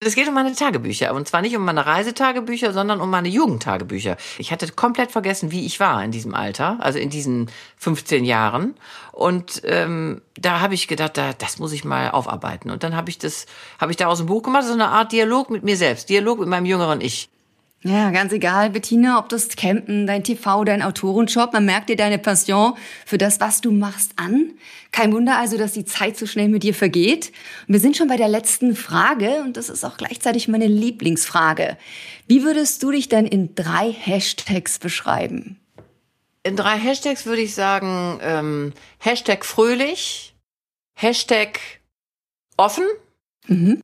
Es 0.00 0.14
geht 0.14 0.28
um 0.28 0.34
meine 0.34 0.54
Tagebücher. 0.54 1.12
Und 1.12 1.26
zwar 1.26 1.42
nicht 1.42 1.56
um 1.56 1.64
meine 1.64 1.84
Reisetagebücher, 1.84 2.72
sondern 2.72 3.00
um 3.00 3.10
meine 3.10 3.28
Jugendtagebücher. 3.28 4.16
Ich 4.38 4.52
hatte 4.52 4.70
komplett 4.70 5.10
vergessen, 5.10 5.50
wie 5.50 5.66
ich 5.66 5.80
war 5.80 6.04
in 6.04 6.12
diesem 6.12 6.34
Alter, 6.34 6.76
also 6.80 7.00
in 7.00 7.10
diesen 7.10 7.50
15 7.78 8.24
Jahren. 8.24 8.76
Und 9.10 9.60
ähm, 9.64 10.22
da 10.36 10.60
habe 10.60 10.74
ich 10.74 10.86
gedacht, 10.86 11.16
da, 11.16 11.32
das 11.32 11.58
muss 11.58 11.72
ich 11.72 11.84
mal 11.84 12.10
aufarbeiten. 12.12 12.70
Und 12.70 12.84
dann 12.84 12.94
habe 12.94 13.10
ich 13.10 13.18
das, 13.18 13.46
habe 13.80 13.90
ich 13.90 13.96
daraus 13.96 14.20
ein 14.20 14.26
Buch 14.26 14.44
gemacht, 14.44 14.64
so 14.66 14.72
eine 14.72 14.86
Art 14.88 15.10
Dialog 15.10 15.50
mit 15.50 15.64
mir 15.64 15.76
selbst, 15.76 16.08
Dialog 16.08 16.38
mit 16.38 16.48
meinem 16.48 16.66
jüngeren 16.66 17.00
Ich. 17.00 17.28
Ja, 17.84 18.10
ganz 18.10 18.32
egal, 18.32 18.70
Bettina, 18.70 19.20
ob 19.20 19.28
das 19.28 19.50
Campen, 19.50 20.08
dein 20.08 20.24
TV, 20.24 20.64
dein 20.64 20.82
Autorenjob, 20.82 21.52
man 21.52 21.64
merkt 21.64 21.88
dir 21.88 21.94
deine 21.94 22.18
Passion 22.18 22.74
für 23.06 23.18
das, 23.18 23.38
was 23.38 23.60
du 23.60 23.70
machst, 23.70 24.12
an. 24.16 24.50
Kein 24.90 25.12
Wunder 25.12 25.38
also, 25.38 25.56
dass 25.56 25.74
die 25.74 25.84
Zeit 25.84 26.16
so 26.16 26.26
schnell 26.26 26.48
mit 26.48 26.64
dir 26.64 26.74
vergeht. 26.74 27.28
Und 27.68 27.74
wir 27.74 27.80
sind 27.80 27.96
schon 27.96 28.08
bei 28.08 28.16
der 28.16 28.26
letzten 28.26 28.74
Frage 28.74 29.42
und 29.44 29.56
das 29.56 29.68
ist 29.68 29.84
auch 29.84 29.96
gleichzeitig 29.96 30.48
meine 30.48 30.66
Lieblingsfrage. 30.66 31.78
Wie 32.26 32.42
würdest 32.42 32.82
du 32.82 32.90
dich 32.90 33.08
denn 33.08 33.26
in 33.26 33.54
drei 33.54 33.92
Hashtags 33.92 34.80
beschreiben? 34.80 35.60
In 36.42 36.56
drei 36.56 36.78
Hashtags 36.78 37.26
würde 37.26 37.42
ich 37.42 37.54
sagen, 37.54 38.18
ähm, 38.22 38.72
Hashtag 38.98 39.44
fröhlich, 39.44 40.34
Hashtag 40.94 41.60
offen 42.56 42.86
mhm. 43.46 43.80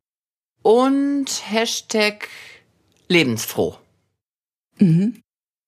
und 0.62 1.26
Hashtag 1.48 2.28
lebensfroh. 3.06 3.78
Mhm. 4.78 5.20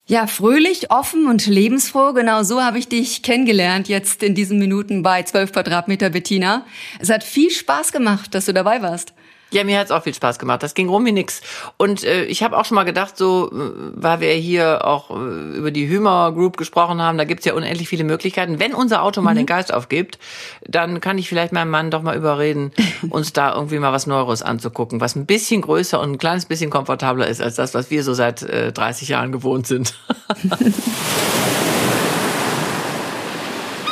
Ja, 0.09 0.29
fröhlich, 0.29 0.93
offen 0.93 1.27
und 1.27 1.47
lebensfroh, 1.47 2.13
genau 2.13 2.45
so 2.45 2.63
habe 2.63 2.79
ich 2.79 2.87
dich 2.87 3.23
kennengelernt 3.23 3.89
jetzt 3.89 4.23
in 4.23 4.37
diesen 4.37 4.61
Minuten 4.61 5.03
bei 5.03 5.25
12 5.25 5.53
Quadratmeter 5.53 6.11
Bettina. 6.11 6.65
Es 7.01 7.11
hat 7.11 7.25
viel 7.25 7.51
Spaß 7.51 7.91
gemacht, 7.91 8.33
dass 8.33 8.47
du 8.47 8.55
dabei 8.55 8.83
warst. 8.83 9.15
Ja, 9.57 9.65
mir 9.65 9.79
hat's 9.79 9.91
auch 9.91 10.03
viel 10.03 10.13
Spaß 10.13 10.39
gemacht. 10.39 10.63
Das 10.63 10.75
ging 10.75 10.91
rum 10.91 11.07
wie 11.07 11.13
nix. 11.13 11.41
Und 11.79 12.05
äh, 12.05 12.25
ich 12.25 12.43
habe 12.43 12.59
auch 12.59 12.67
schon 12.67 12.75
mal 12.75 12.85
gedacht, 12.85 13.17
so, 13.17 13.51
äh, 13.51 13.73
weil 13.95 14.21
wir 14.21 14.33
hier 14.33 14.85
auch 14.85 15.09
äh, 15.11 15.57
über 15.57 15.71
die 15.71 15.89
Hümer 15.89 16.31
Group 16.33 16.59
gesprochen 16.59 17.01
haben, 17.01 17.17
da 17.17 17.25
gibt's 17.25 17.47
ja 17.47 17.55
unendlich 17.55 17.89
viele 17.89 18.05
Möglichkeiten. 18.05 18.61
Wenn 18.61 18.75
unser 18.75 19.03
Auto 19.03 19.23
mal 19.23 19.33
mhm. 19.33 19.39
den 19.39 19.47
Geist 19.47 19.73
aufgibt, 19.73 20.19
dann 20.67 21.01
kann 21.01 21.17
ich 21.17 21.31
vielleicht 21.31 21.55
meinen 21.55 21.71
Mann 21.71 21.91
doch 21.91 22.03
mal 22.03 22.15
überreden, 22.15 22.71
uns 23.09 23.33
da 23.33 23.55
irgendwie 23.55 23.79
mal 23.79 23.95
was 23.95 24.07
Neues 24.07 24.43
anzugucken, 24.43 25.01
was 25.01 25.17
ein 25.17 25.25
bisschen 25.25 25.63
größer 25.63 25.99
und 26.01 26.13
ein 26.13 26.19
kleines 26.19 26.45
bisschen 26.45 26.69
komfortabler 26.69 27.27
ist 27.27 27.41
als 27.41 27.55
das, 27.55 27.73
was 27.73 27.91
wir 27.91 28.03
so 28.05 28.13
seit 28.13 28.43
äh, 28.43 28.73
30 28.73 29.09
Jahren 29.09 29.33
gewohnt 29.33 29.67
sind. 29.67 29.95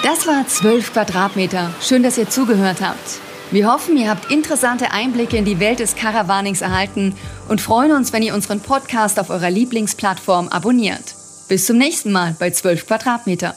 das 0.03 0.27
war 0.27 0.47
12 0.47 0.93
Quadratmeter. 0.93 1.71
Schön, 1.81 2.03
dass 2.03 2.19
ihr 2.19 2.29
zugehört 2.29 2.83
habt. 2.83 3.21
Wir 3.55 3.73
hoffen, 3.73 3.97
ihr 3.97 4.11
habt 4.11 4.33
interessante 4.33 4.91
Einblicke 4.91 5.37
in 5.37 5.45
die 5.45 5.61
Welt 5.61 5.79
des 5.79 5.95
Caravanings 5.95 6.61
erhalten 6.61 7.15
und 7.49 7.61
freuen 7.61 7.93
uns, 7.93 8.13
wenn 8.13 8.25
ihr 8.25 8.35
unseren 8.35 8.59
Podcast 8.59 9.21
auf 9.21 9.31
eurer 9.31 9.49
Lieblingsplattform 9.49 10.49
abonniert. 10.49 11.15
Bis 11.49 11.67
zum 11.67 11.79
nächsten 11.79 12.11
Mal 12.11 12.35
bei 12.37 12.51
12 12.51 12.85
Quadratmeter. 12.85 13.55